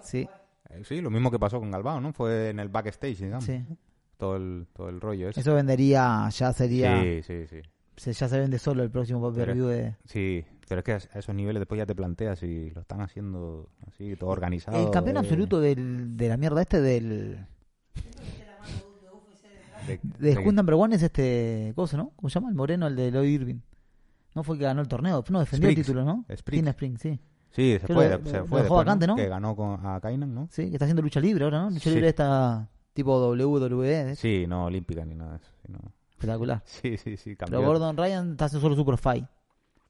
Sí, 0.00 0.30
Eh, 0.70 0.84
Sí, 0.84 1.00
lo 1.00 1.10
mismo 1.10 1.30
que 1.32 1.40
pasó 1.40 1.58
con 1.58 1.72
Galbao, 1.72 2.00
¿no? 2.00 2.12
Fue 2.12 2.50
en 2.50 2.60
el 2.60 2.68
backstage, 2.68 3.18
digamos. 3.18 3.44
sí. 3.44 3.64
Todo, 4.16 4.36
el, 4.36 4.66
todo 4.74 4.88
el 4.88 5.00
rollo 5.00 5.28
ese. 5.28 5.40
Eso 5.40 5.54
vendería, 5.54 6.28
ya 6.30 6.52
sería, 6.52 7.02
Sí, 7.02 7.22
sí, 7.22 7.46
sí. 7.46 7.60
Se- 7.98 8.12
ya 8.12 8.28
se 8.28 8.38
vende 8.38 8.58
solo 8.58 8.82
el 8.82 8.90
próximo 8.90 9.20
pay 9.20 9.44
per 9.44 9.54
view 9.54 9.66
de... 9.66 9.94
Sí, 10.04 10.44
pero 10.68 10.80
es 10.80 10.84
que 10.84 10.92
a 10.92 11.18
esos 11.18 11.34
niveles 11.34 11.60
después 11.60 11.78
ya 11.78 11.86
te 11.86 11.94
planteas 11.94 12.38
si 12.38 12.70
lo 12.70 12.80
están 12.80 13.00
haciendo 13.00 13.68
así, 13.86 14.16
todo 14.16 14.30
organizado. 14.30 14.84
El 14.84 14.90
campeón 14.90 15.16
eh, 15.16 15.20
absoluto 15.20 15.60
del, 15.60 16.16
de 16.16 16.28
la 16.28 16.36
mierda 16.36 16.62
este 16.62 16.80
del... 16.80 17.46
de- 19.86 19.98
De 20.18 20.34
de- 20.34 20.52
Number 20.52 20.74
One 20.74 20.96
es 20.96 21.02
este, 21.02 21.72
¿cómo 21.74 21.86
se 21.86 21.96
llama? 21.96 22.10
¿Cómo 22.16 22.28
se 22.28 22.34
llama? 22.34 22.48
El 22.50 22.54
moreno, 22.54 22.86
el 22.86 22.96
de 22.96 23.10
Lloyd 23.10 23.28
Irving. 23.40 23.60
No 24.34 24.42
fue 24.44 24.56
el 24.56 24.58
que 24.60 24.64
ganó 24.66 24.82
el 24.82 24.88
torneo, 24.88 25.24
no, 25.30 25.40
defendió 25.40 25.68
el 25.70 25.74
título, 25.74 26.04
¿no? 26.04 26.24
Tina 26.44 26.70
Spring, 26.70 26.98
sí. 26.98 27.18
Sí, 27.50 27.78
se 27.80 27.86
Que 27.86 27.94
fue, 27.94 28.08
lo- 28.10 28.24
se 28.26 28.38
lo- 28.38 28.46
fue 28.46 28.58
lo 28.58 28.64
después, 28.64 28.84
vacante, 28.84 29.06
¿no? 29.06 29.16
Que 29.16 29.26
ganó 29.28 29.56
con, 29.56 29.84
a 29.86 29.98
Kainan, 30.00 30.34
¿no? 30.34 30.48
Sí, 30.50 30.66
que 30.68 30.72
está 30.74 30.84
haciendo 30.84 31.00
lucha 31.02 31.18
libre 31.20 31.44
ahora, 31.44 31.62
¿no? 31.62 31.70
Lucha 31.70 31.84
Sí. 31.88 31.90
libre 31.94 32.08
está 32.10 32.68
tipo 32.92 33.18
WWE, 33.32 34.10
¿eh? 34.10 34.16
Sí, 34.16 34.44
no 34.46 34.66
olímpica 34.66 35.04
ni 35.06 35.14
nada 35.14 35.30
de 35.32 35.36
eso. 35.38 35.50
sino- 35.64 35.78
espectacular. 36.18 36.62
Sí, 36.66 36.96
sí, 36.96 37.16
sí, 37.16 37.34
Pero 37.36 37.50
cambió. 37.50 37.62
Gordon 37.62 37.96
Ryan 37.96 38.30
está 38.32 38.46
haciendo 38.46 38.62
solo 38.62 38.76
Super 38.76 38.96
Fight. 38.98 39.24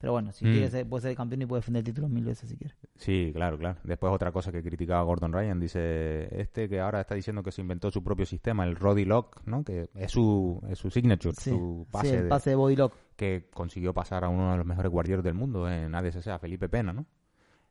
Pero 0.01 0.13
bueno, 0.13 0.31
si 0.31 0.45
Mm. 0.45 0.53
quiere 0.53 0.71
ser- 0.71 0.89
puede 0.89 1.03
ser 1.03 1.17
campeón 1.17 1.43
y 1.43 1.47
puede 1.47 1.59
defender 1.59 1.81
el 1.81 1.85
título 1.87 2.09
mil 2.09 2.25
veces 2.25 2.49
si 2.49 2.57
quiere. 2.57 2.73
Sí, 2.95 3.33
claro, 3.35 3.59
claro. 3.59 3.81
Después 3.83 4.13
otra 4.13 4.31
cosa 4.31 4.53
que 4.53 4.63
criticaba 4.63 5.03
Gordon 5.03 5.33
Ryan, 5.33 5.59
dice 5.59 6.29
este 6.41 6.69
que 6.69 6.79
ahora 6.79 7.01
está 7.01 7.17
diciendo 7.17 7.43
que 7.43 7.51
se 7.51 7.63
inventó 7.63 7.91
su 7.91 8.05
propio 8.05 8.25
sistema, 8.25 8.63
el 8.65 8.77
Roddy 8.77 9.05
Lock, 9.05 9.41
¿no? 9.47 9.65
Que 9.65 9.91
es 9.95 10.13
su, 10.13 10.63
es 10.69 10.79
su 10.79 10.89
signature, 10.91 11.35
Sí, 11.35 11.51
su 11.51 11.83
sí, 11.85 11.91
pase, 11.91 12.17
el 12.17 12.23
de- 12.25 12.29
pase 12.29 12.51
de 12.51 12.57
Body 12.57 12.77
Lock. 12.77 12.95
que 13.17 13.49
consiguió 13.53 13.93
pasar 13.93 14.23
a 14.23 14.29
uno 14.29 14.53
de 14.53 14.59
los 14.59 14.67
mejores 14.67 14.93
guardianes 14.93 15.25
del 15.25 15.35
mundo 15.35 15.69
en 15.69 15.93
ADCC, 15.93 16.29
a 16.29 16.39
Felipe 16.39 16.69
Pena, 16.69 16.93
¿no? 16.93 17.05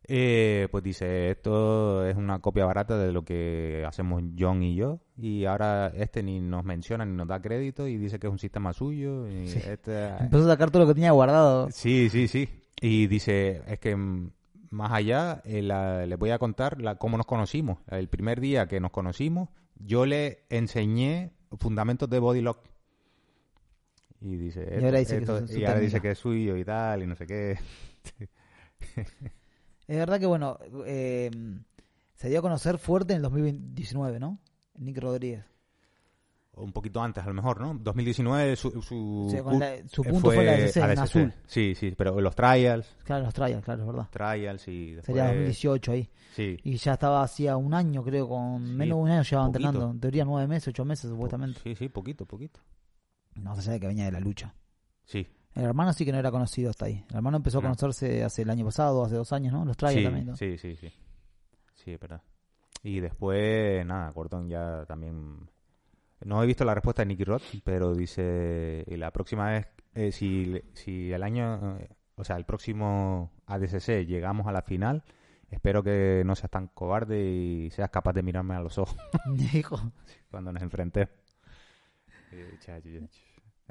Eh, 0.10 0.70
pues 0.72 0.84
dice, 0.86 1.32
esto 1.32 2.06
es 2.08 2.16
una 2.16 2.40
copia 2.40 2.66
barata 2.66 2.98
de 2.98 3.12
lo 3.12 3.24
que 3.26 3.84
hacemos 3.86 4.24
John 4.40 4.64
y 4.64 4.76
yo, 4.76 5.02
y 5.18 5.44
ahora 5.46 5.92
este 5.96 6.24
ni 6.24 6.40
nos 6.40 6.64
menciona 6.64 7.06
ni 7.06 7.14
nos 7.14 7.28
da 7.28 7.42
crédito 7.42 7.88
y 7.88 7.98
dice 7.98 8.18
que 8.18 8.28
es 8.28 8.32
un 8.32 8.40
sistema 8.40 8.72
suyo. 8.72 9.28
Y 9.28 9.48
Sí. 9.50 9.60
este, 9.68 10.08
Empezó 10.20 10.46
a 10.46 10.48
sacar 10.54 10.72
todo 10.72 10.84
lo 10.84 10.88
que 10.88 10.94
tenía 10.94 11.12
guardado. 11.12 11.70
Sí, 11.72 12.10
sí, 12.10 12.28
sí. 12.30 12.48
Y 12.80 13.08
dice, 13.08 13.64
es 13.68 13.80
que 13.80 13.96
más 14.70 14.92
allá, 14.94 15.42
eh, 15.44 15.62
la- 15.62 16.06
le 16.06 16.16
voy 16.16 16.30
a 16.30 16.40
contar 16.40 16.80
la, 16.82 16.96
cómo 16.96 17.18
nos 17.18 17.26
conocimos. 17.26 17.80
El 17.90 18.08
primer 18.08 18.40
día 18.40 18.68
que 18.68 18.80
nos 18.80 18.92
conocimos, 18.92 19.50
yo 19.76 20.06
le 20.06 20.46
enseñé 20.50 21.34
fundamentos 21.60 22.10
de 22.10 22.20
body 22.20 22.42
lock. 22.42 22.60
Y 24.22 24.36
dice, 24.38 24.78
Y 24.80 24.84
ahora 24.86 25.00
dice 25.00 25.16
que 25.18 25.22
esto- 25.24 25.38
es 25.40 25.52
su 25.52 25.60
y 25.60 25.66
ahora 25.66 25.80
dice 25.82 26.00
que 26.02 26.12
es 26.12 26.18
suyo 26.18 26.56
y 26.56 26.64
tal, 26.64 27.04
y 27.04 27.08
no 27.08 27.16
sé 27.18 27.28
qué. 27.28 27.58
Es 29.88 29.98
verdad 29.98 30.20
que, 30.20 30.26
bueno, 30.26 30.58
eh, 30.86 31.32
se 32.16 32.30
dio 32.30 32.40
a 32.40 32.42
conocer 32.42 32.78
fuerte 32.78 33.14
en 33.14 33.18
el 33.18 33.24
2019, 33.24 34.20
¿no? 34.20 34.40
Nick 34.76 34.98
Rodríguez. 35.00 35.46
O 36.54 36.64
un 36.64 36.72
poquito 36.74 37.02
antes, 37.02 37.24
a 37.24 37.28
lo 37.28 37.36
mejor, 37.36 37.62
¿no? 37.62 37.76
2019, 37.76 38.56
su, 38.56 38.82
su, 38.82 39.26
O 39.28 39.30
sea, 39.30 39.44
con 39.44 39.54
cut, 39.54 39.62
la- 39.62 39.88
su 39.88 40.02
eh, 40.02 40.10
punto 40.10 40.32
fue, 40.32 40.44
la 40.44 40.54
ADCC, 40.54 40.78
en 40.78 41.00
azul. 41.00 41.34
Sí, 41.46 41.76
sí, 41.76 41.94
pero 41.96 42.20
los 42.20 42.36
trials, 42.36 42.96
Claro, 43.04 43.26
los 43.26 43.34
trials, 43.34 43.64
claro, 43.64 43.82
es 43.84 43.88
verdad. 43.88 44.08
trials 44.10 44.68
y 44.68 44.94
después... 44.96 45.06
Sería 45.06 45.26
2018 45.28 45.92
ahí. 45.92 46.10
Sí, 46.36 46.58
Y 46.64 46.78
ya 46.78 46.94
estaba 46.94 47.22
hacía 47.22 47.56
un 47.58 47.74
año, 47.76 48.04
creo, 48.04 48.28
con 48.28 48.66
Sí, 48.66 48.72
menos 48.74 48.98
de 48.98 49.04
un 49.04 49.10
año 49.10 49.22
llevaba 49.22 49.48
poquito. 49.48 49.68
entrenando. 49.70 49.92
En 49.94 50.00
teoría 50.00 50.26
nueve 50.26 50.48
meses, 50.48 50.68
ocho 50.70 50.84
meses 50.84 51.10
supuestamente. 51.12 51.60
sí, 51.64 51.76
sí, 51.76 51.90
poquito, 51.90 52.26
poquito. 52.26 52.60
No 53.36 53.56
se 53.56 53.62
sabe 53.62 53.80
que 53.80 53.88
venía 53.88 54.06
de 54.06 54.12
la 54.14 54.20
lucha. 54.20 54.56
Sí, 55.06 55.28
El 55.58 55.66
hermano 55.66 55.92
sí 55.94 56.06
que 56.06 56.12
no 56.12 56.20
era 56.20 56.30
conocido 56.32 56.70
hasta 56.70 56.86
ahí. 56.86 57.04
El 57.10 57.16
hermano 57.18 57.38
empezó 57.38 57.58
a 57.60 57.62
No. 57.62 57.68
conocerse 57.70 58.24
hace 58.24 58.44
el 58.44 58.50
año 58.50 58.64
pasado, 58.66 59.04
hace 59.04 59.16
dos 59.16 59.34
años, 59.34 59.54
¿no? 59.54 59.66
Los 59.66 59.76
trials 59.78 59.96
sí, 59.98 60.04
también. 60.04 60.28
¿no? 60.28 60.36
Sí, 60.36 60.58
sí, 60.58 60.76
sí. 60.76 60.94
Sí, 61.74 61.92
es 61.92 62.00
verdad. 62.00 62.22
Y 62.84 63.00
después, 63.00 63.86
nada, 63.86 64.10
Gordon 64.12 64.48
ya 64.50 64.86
también... 64.86 65.50
No 66.24 66.42
he 66.42 66.46
visto 66.48 66.64
la 66.66 66.74
respuesta 66.74 67.02
de 67.04 67.08
Nicky 67.08 67.24
Roth, 67.24 67.44
pero 67.64 67.94
dice, 67.94 68.84
la 68.88 69.12
próxima 69.12 69.50
vez, 69.52 69.68
eh, 69.94 70.12
si, 70.12 70.62
si 70.74 71.12
el 71.12 71.22
año, 71.24 71.78
eh, 71.80 71.90
o 72.16 72.24
sea, 72.24 72.38
el 72.38 72.46
próximo 72.46 73.32
ADCC 73.46 74.06
llegamos 74.06 74.48
a 74.48 74.52
la 74.52 74.64
final, 74.64 75.04
espero 75.52 75.84
que 75.84 76.24
no 76.26 76.36
seas 76.36 76.50
tan 76.52 76.68
cobarde 76.70 77.24
y 77.24 77.70
seas 77.72 77.90
capaz 77.92 78.14
de 78.14 78.24
mirarme 78.24 78.56
a 78.56 78.62
los 78.62 78.78
ojos 78.80 78.98
Dijo. 79.54 79.80
cuando 80.32 80.52
nos 80.52 80.62
enfrentemos. 80.64 81.10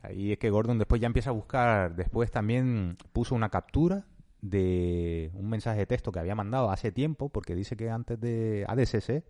Ahí 0.03 0.33
es 0.33 0.39
que 0.39 0.51
Gordon 0.51 0.79
después 0.79 1.01
ya 1.01 1.07
empieza 1.07 1.31
a 1.31 1.33
buscar, 1.33 1.97
después 1.97 2.31
también 2.31 2.97
puso 3.13 3.35
una 3.35 3.49
captura 3.49 4.05
de 4.43 5.31
un 5.35 5.49
mensaje 5.49 5.79
de 5.81 5.87
texto 5.87 6.13
que 6.13 6.19
había 6.21 6.35
mandado 6.35 6.71
hace 6.71 6.93
tiempo, 6.93 7.29
porque 7.31 7.55
dice 7.55 7.77
que 7.77 7.91
antes 7.91 8.21
de 8.21 8.65
ADCC 8.69 9.25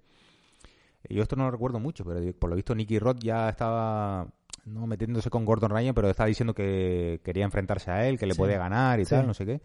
Yo 1.09 1.23
esto 1.23 1.37
no 1.37 1.45
lo 1.45 1.53
recuerdo 1.53 1.79
mucho, 1.79 2.05
pero 2.05 2.21
por 2.37 2.51
lo 2.51 2.57
visto 2.57 2.75
Nicky 2.75 2.99
Rod 2.99 3.19
ya 3.21 3.49
estaba 3.49 4.27
no 4.65 4.89
metiéndose 4.89 5.31
con 5.31 5.45
Gordon 5.45 5.71
Ryan, 5.71 5.95
pero 5.95 6.11
estaba 6.11 6.27
diciendo 6.27 6.53
que 6.53 7.21
quería 7.23 7.45
enfrentarse 7.45 7.93
a 7.93 8.09
él, 8.09 8.19
que 8.19 8.27
le 8.27 8.35
Sí. 8.35 8.39
podía 8.39 8.59
ganar 8.59 8.99
y 8.99 9.05
Sí. 9.05 9.11
tal, 9.11 9.25
no 9.29 9.33
sé 9.35 9.47
qué. 9.47 9.61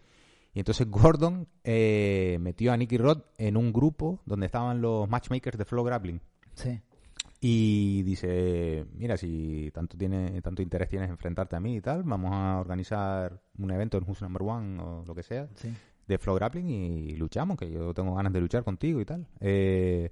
Y 0.53 0.59
entonces 0.59 0.87
Gordon 0.87 1.47
eh, 1.63 2.37
metió 2.39 2.71
a 2.71 2.77
Nicky 2.77 2.99
Rod 2.99 3.23
en 3.39 3.57
un 3.57 3.73
grupo 3.73 4.21
donde 4.27 4.45
estaban 4.45 4.81
los 4.81 5.09
matchmakers 5.09 5.57
de 5.57 5.65
Flow 5.65 5.83
Grappling. 5.83 6.21
Sí. 6.53 6.79
Y 7.43 8.03
dice, 8.03 8.85
mira, 8.93 9.17
si 9.17 9.71
tanto 9.73 9.97
tiene 9.97 10.39
tanto 10.43 10.61
interés 10.61 10.89
tienes 10.89 11.07
en 11.07 11.13
enfrentarte 11.13 11.55
a 11.55 11.59
mí 11.59 11.77
y 11.77 11.81
tal, 11.81 12.03
vamos 12.03 12.29
a 12.33 12.59
organizar 12.59 13.41
un 13.57 13.71
evento 13.71 13.97
en 13.97 14.03
Who's 14.07 14.21
Number 14.21 14.43
One 14.43 14.79
o 14.79 15.03
lo 15.07 15.15
que 15.15 15.23
sea 15.23 15.49
Sí. 15.55 15.73
de 16.07 16.17
Flow 16.19 16.35
Grappling 16.35 16.69
y 16.69 17.15
luchamos, 17.15 17.57
que 17.57 17.71
yo 17.71 17.95
tengo 17.95 18.13
ganas 18.13 18.31
de 18.31 18.41
luchar 18.41 18.63
contigo 18.63 19.01
y 19.01 19.05
tal. 19.05 19.25
Eh, 19.39 20.11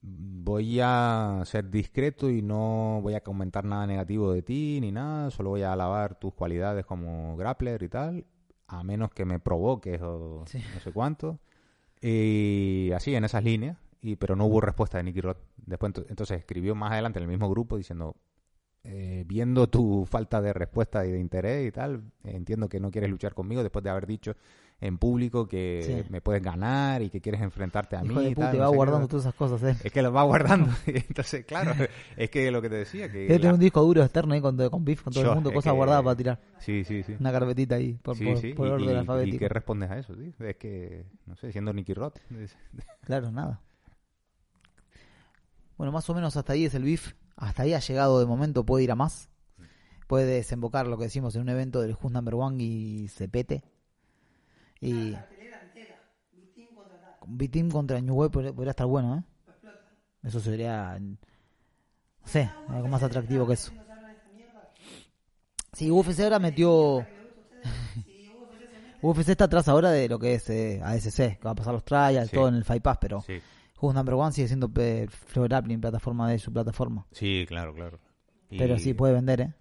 voy 0.00 0.78
a 0.80 1.42
ser 1.44 1.68
discreto 1.70 2.30
y 2.30 2.40
no 2.40 3.00
voy 3.02 3.14
a 3.14 3.20
comentar 3.22 3.64
nada 3.64 3.84
negativo 3.88 4.32
de 4.32 4.42
ti 4.42 4.78
ni 4.80 4.92
nada, 4.92 5.32
solo 5.32 5.50
voy 5.50 5.62
a 5.62 5.72
alabar 5.72 6.20
tus 6.20 6.34
cualidades 6.34 6.86
como 6.86 7.36
grappler 7.36 7.82
y 7.82 7.88
tal, 7.88 8.24
a 8.68 8.84
menos 8.84 9.10
que 9.10 9.24
me 9.24 9.40
provoques 9.40 10.00
o 10.02 10.44
Sí. 10.46 10.58
no 10.72 10.78
sé 10.78 10.92
cuánto. 10.92 11.40
Y 12.00 12.92
así, 12.94 13.12
en 13.16 13.24
esas 13.24 13.42
líneas, 13.42 13.76
y 14.02 14.16
pero 14.16 14.36
no 14.36 14.46
hubo 14.46 14.60
respuesta 14.60 14.98
de 14.98 15.04
Nicky 15.04 15.20
Rod. 15.20 15.36
Después, 15.56 15.92
ento- 15.92 16.06
entonces 16.08 16.38
escribió 16.38 16.74
más 16.74 16.92
adelante 16.92 17.18
en 17.18 17.24
el 17.24 17.28
mismo 17.28 17.48
grupo 17.50 17.76
diciendo, 17.76 18.16
eh, 18.84 19.24
viendo 19.26 19.66
tu 19.68 20.06
falta 20.06 20.40
de 20.40 20.52
respuesta 20.52 21.04
y 21.04 21.10
de 21.10 21.18
interés 21.18 21.68
y 21.68 21.72
tal, 21.72 22.02
entiendo 22.24 22.68
que 22.68 22.80
no 22.80 22.90
quieres 22.90 23.10
luchar 23.10 23.34
conmigo 23.34 23.62
después 23.62 23.82
de 23.82 23.90
haber 23.90 24.06
dicho 24.06 24.34
en 24.80 24.96
público 24.96 25.48
que 25.48 25.82
Sí. 26.04 26.10
me 26.12 26.20
puedes 26.20 26.40
ganar 26.40 27.02
y 27.02 27.10
que 27.10 27.20
quieres 27.20 27.40
enfrentarte 27.42 27.96
a 27.96 28.04
Hijo 28.04 28.14
mí. 28.14 28.24
de 28.26 28.30
y 28.30 28.34
puta, 28.36 28.46
tal, 28.46 28.52
te 28.52 28.58
no 28.58 28.64
va 28.66 28.70
qué. 28.70 28.76
guardando 28.76 29.08
todas 29.08 29.24
esas 29.26 29.34
cosas, 29.34 29.62
eh. 29.64 29.76
Es 29.82 29.92
que 29.92 30.00
los 30.02 30.14
va 30.14 30.22
guardando. 30.22 30.70
Entonces, 30.86 31.44
claro, 31.44 31.72
es 32.16 32.30
que 32.30 32.50
lo 32.52 32.62
que 32.62 32.70
te 32.70 32.76
decía, 32.76 33.10
que... 33.10 33.18
Debe 33.18 33.26
tener 33.34 33.44
la- 33.46 33.54
un 33.54 33.60
disco 33.60 33.82
duro 33.82 34.02
externo 34.04 34.34
ahí 34.34 34.40
con, 34.40 34.56
con 34.56 34.70
con 34.70 34.84
todo 34.84 35.10
Yo, 35.24 35.28
el 35.30 35.34
mundo, 35.34 35.52
cosas 35.52 35.72
que- 35.72 35.76
guardadas 35.76 36.04
para 36.04 36.16
tirar. 36.16 36.40
Sí, 36.60 36.84
sí, 36.84 37.02
sí. 37.02 37.16
Una 37.18 37.32
carpetita 37.32 37.74
ahí, 37.74 37.94
por, 38.00 38.16
sí, 38.16 38.24
por, 38.26 38.36
sí. 38.38 38.52
por 38.54 38.68
y, 38.68 38.70
orden 38.70 38.90
y- 38.94 38.98
alfabético. 38.98 39.36
¿Y 39.36 39.38
qué 39.40 39.48
respondes 39.48 39.90
a 39.90 39.98
eso, 39.98 40.14
tío? 40.14 40.32
Es 40.46 40.56
que, 40.56 41.04
no 41.26 41.34
sé, 41.34 41.50
siendo 41.50 41.72
Nicky 41.72 41.94
Roth. 41.94 42.18
es- 42.40 42.56
Claro, 43.02 43.32
nada. 43.32 43.60
Bueno, 45.78 45.92
más 45.92 46.08
o 46.10 46.14
menos 46.14 46.36
hasta 46.36 46.52
ahí 46.52 46.66
es 46.66 46.74
el 46.74 46.82
BIF. 46.82 47.14
Hasta 47.36 47.62
ahí 47.62 47.72
ha 47.72 47.78
llegado 47.78 48.18
de 48.20 48.26
momento, 48.26 48.66
puede 48.66 48.84
ir 48.84 48.90
a 48.90 48.96
más. 48.96 49.30
Puede 50.08 50.26
desembocar 50.26 50.86
lo 50.86 50.98
que 50.98 51.04
decimos 51.04 51.34
en 51.36 51.42
un 51.42 51.48
evento 51.50 51.80
del 51.80 51.94
Just 51.94 52.12
Number 52.12 52.34
One 52.34 52.62
y 52.62 53.08
se 53.08 53.28
pete. 53.28 53.62
Y. 54.80 55.14
B-Team 57.30 57.70
contra 57.70 58.00
New 58.00 58.14
Wave 58.14 58.30
podría, 58.30 58.52
podría 58.54 58.70
estar 58.70 58.86
bueno, 58.86 59.18
¿eh? 59.18 59.22
Eso 60.22 60.40
sería. 60.40 60.98
No 60.98 61.16
sé, 62.24 62.50
algo 62.68 62.88
más 62.88 63.02
atractivo 63.02 63.46
que 63.46 63.52
eso. 63.54 63.70
Sí, 65.74 65.90
UFC 65.90 66.20
ahora 66.20 66.38
metió. 66.38 67.06
UFC 69.02 69.28
está 69.28 69.44
atrás 69.44 69.68
ahora 69.68 69.90
de 69.90 70.08
lo 70.08 70.18
que 70.18 70.34
es 70.34 70.50
eh, 70.50 70.80
ASC, 70.82 71.38
que 71.38 71.40
va 71.44 71.50
a 71.52 71.54
pasar 71.54 71.72
los 71.74 71.84
trials, 71.84 72.30
Sí. 72.30 72.36
todo 72.36 72.48
en 72.48 72.54
el 72.56 72.64
Fight 72.64 72.82
Pass, 72.82 72.98
pero 73.00 73.20
Sí. 73.20 73.40
Just 73.80 73.94
Number 73.94 74.14
One 74.14 74.32
sigue 74.32 74.48
siendo 74.48 74.70
eh, 74.76 75.06
Flow 75.08 75.44
Grappling, 75.44 75.80
plataforma 75.80 76.28
de 76.30 76.38
su 76.38 76.52
plataforma. 76.52 77.06
sí, 77.12 77.44
claro, 77.48 77.74
claro. 77.74 77.98
Y 78.50 78.58
Pero 78.58 78.78
sí 78.78 78.94
puede 78.94 79.12
vender, 79.14 79.40
¿eh? 79.42 79.54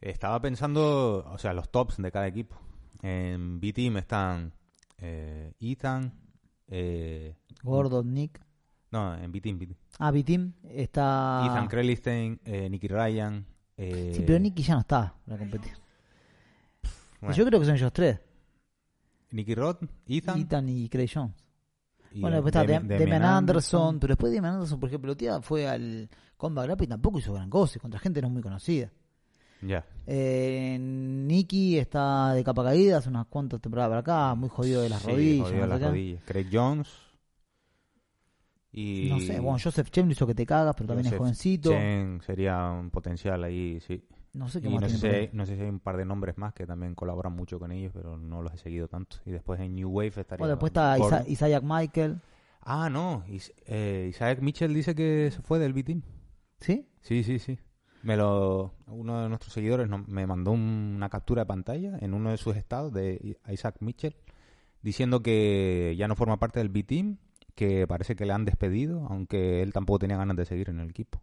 Estaba 0.00 0.40
pensando, 0.40 1.24
o 1.32 1.38
sea, 1.38 1.52
los 1.54 1.70
tops 1.70 1.96
de 1.96 2.10
cada 2.12 2.26
equipo. 2.26 2.56
En 3.02 3.58
B-Team 3.60 3.96
están 3.96 4.52
eh, 4.98 5.52
Ethan. 5.60 6.12
Eh, 6.68 7.34
Gordon, 7.62 8.12
Nick. 8.12 8.40
no, 8.90 9.14
en 9.16 9.30
B-Team. 9.32 9.58
Ah, 9.98 10.10
B-Team 10.10 10.52
está. 10.70 11.42
Ethan 11.46 11.68
Krelistein, 11.68 12.40
eh, 12.44 12.68
Nicky 12.68 12.88
Ryan. 12.88 13.46
eh, 13.76 14.12
Sí, 14.14 14.22
pero 14.26 14.38
Nicky 14.38 14.62
ya 14.62 14.74
no 14.74 14.80
está 14.80 15.14
para 15.26 15.38
competir. 15.38 15.72
bueno, 17.20 17.34
Yo 17.34 17.44
creo 17.46 17.60
que 17.60 17.66
son 17.66 17.76
ellos 17.76 17.92
tres: 17.92 18.20
Nicky 19.30 19.54
Roth, 19.54 19.82
Ethan. 20.06 20.40
Ethan 20.40 20.68
y 20.68 20.88
Craig 20.88 21.10
Jones. 21.12 21.34
Bueno, 22.20 22.36
después 22.42 22.54
está 22.54 22.64
Demi- 22.64 22.86
Dem- 22.88 22.98
Demian 22.98 23.22
Anderson, 23.24 23.98
pero 23.98 24.12
después 24.12 24.32
Demian 24.32 24.54
Anderson, 24.54 24.78
por 24.80 24.88
ejemplo, 24.88 25.14
día 25.14 25.40
fue 25.42 25.66
al 25.68 26.08
Combat 26.36 26.66
Rap 26.66 26.82
y 26.82 26.86
tampoco 26.86 27.18
hizo 27.18 27.32
gran 27.32 27.48
cosa, 27.50 27.78
y 27.78 27.80
contra 27.80 27.98
gente 28.00 28.20
no 28.22 28.28
muy 28.30 28.42
conocida. 28.42 28.90
Ya. 29.62 29.84
Eh, 30.06 30.76
Nicky 30.80 31.78
está 31.78 32.32
de 32.34 32.42
capa 32.42 32.64
caída 32.64 32.98
hace 32.98 33.08
unas 33.08 33.26
cuantas 33.26 33.60
temporadas 33.60 33.90
para 33.90 34.00
acá, 34.00 34.34
muy 34.34 34.48
jodido 34.48 34.82
de 34.82 34.88
las 34.88 35.02
Sí, 35.02 35.10
rodillas. 35.10 35.46
jodido 35.46 35.66
no 35.66 35.66
las 35.78 35.82
rodillas. 35.82 36.22
Craig 36.24 36.48
Jones. 36.52 36.88
Y 38.72 39.08
No 39.10 39.20
sé, 39.20 39.38
bueno, 39.38 39.58
Joseph 39.62 39.90
Chen 39.90 40.06
lo 40.06 40.12
hizo 40.12 40.26
que 40.26 40.34
te 40.34 40.46
cagas, 40.46 40.74
pero 40.74 40.88
también 40.88 41.06
es 41.06 41.10
Joseph 41.12 41.18
jovencito. 41.20 41.70
Chen 41.70 42.20
sería 42.24 42.70
un 42.70 42.90
potencial 42.90 43.44
ahí, 43.44 43.78
sí. 43.86 44.02
No 44.32 44.48
sé 44.48 44.60
qué 44.62 44.68
Y 44.68 44.72
más 44.72 44.82
no 44.82 44.88
sé, 44.88 45.10
tiene 45.10 45.30
no 45.34 45.44
sé 45.46 45.56
si 45.56 45.62
hay 45.62 45.68
un 45.68 45.80
par 45.80 45.96
de 45.98 46.04
nombres 46.06 46.38
más 46.38 46.54
que 46.54 46.66
también 46.66 46.94
colaboran 46.94 47.34
mucho 47.34 47.58
con 47.58 47.70
ellos, 47.70 47.92
pero 47.94 48.16
no 48.16 48.40
los 48.42 48.52
he 48.54 48.56
seguido 48.58 48.88
tanto. 48.88 49.16
Y 49.26 49.30
después 49.30 49.60
en 49.60 49.74
New 49.74 49.90
Wave 49.90 50.08
estaría. 50.08 50.38
Bueno, 50.38 50.54
después 50.54 50.70
está. 50.70 50.98
Isa- 50.98 51.24
Isaac 51.28 51.62
Michael. 51.62 52.18
Ah, 52.62 52.88
no. 52.88 53.24
Is- 53.28 53.52
eh, 53.66 54.06
Isaac 54.08 54.40
Mitchell 54.40 54.72
dice 54.72 54.94
que 54.94 55.30
se 55.30 55.42
fue 55.42 55.58
del 55.58 55.72
B-Team. 55.74 56.02
¿Sí? 56.60 56.88
Sí, 57.00 57.24
sí, 57.24 57.38
sí. 57.38 57.58
Me 58.02 58.16
lo, 58.16 58.74
uno 58.86 59.22
de 59.22 59.28
nuestros 59.28 59.52
seguidores 59.52 59.88
no- 59.88 60.04
me 60.08 60.26
mandó 60.26 60.52
un- 60.52 60.94
una 60.96 61.08
captura 61.08 61.42
de 61.42 61.46
pantalla 61.46 61.98
en 62.00 62.14
uno 62.14 62.30
de 62.30 62.36
sus 62.38 62.56
estados 62.56 62.92
de 62.92 63.36
Isaac 63.50 63.76
Mitchell 63.80 64.16
diciendo 64.80 65.22
que 65.22 65.94
ya 65.98 66.08
no 66.08 66.16
forma 66.16 66.38
parte 66.38 66.58
del 66.58 66.68
B-Team, 66.68 67.18
que 67.54 67.86
parece 67.86 68.16
que 68.16 68.24
le 68.26 68.32
han 68.32 68.44
despedido, 68.44 69.06
aunque 69.10 69.62
él 69.62 69.72
tampoco 69.72 69.98
tenía 70.00 70.16
ganas 70.16 70.36
de 70.36 70.46
seguir 70.46 70.70
en 70.70 70.80
el 70.80 70.90
equipo. 70.90 71.20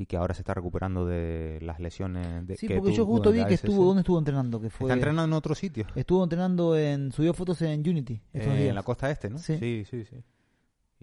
Y 0.00 0.06
que 0.06 0.16
ahora 0.16 0.32
se 0.32 0.42
está 0.42 0.54
recuperando 0.54 1.04
de 1.06 1.58
las 1.60 1.80
lesiones 1.80 2.46
de 2.46 2.56
Sí, 2.56 2.68
que 2.68 2.76
porque 2.76 2.92
yo 2.92 3.04
justo 3.04 3.32
vi 3.32 3.44
que 3.44 3.54
estuvo, 3.54 3.84
¿dónde 3.84 4.02
estuvo 4.02 4.16
entrenando? 4.16 4.60
Que 4.60 4.70
fue, 4.70 4.86
Está 4.86 4.94
entrenando 4.94 5.24
en 5.24 5.32
otro 5.32 5.56
sitio. 5.56 5.86
Estuvo 5.96 6.22
entrenando 6.22 6.78
en, 6.78 7.10
subió 7.10 7.34
fotos 7.34 7.60
en 7.62 7.80
Unity 7.80 8.22
estos 8.32 8.52
Eh, 8.52 8.56
días. 8.56 8.68
en 8.68 8.74
la 8.76 8.84
costa 8.84 9.10
este, 9.10 9.28
¿no? 9.28 9.38
Sí. 9.38 9.58
sí, 9.58 9.84
sí. 9.90 10.04
sí. 10.04 10.16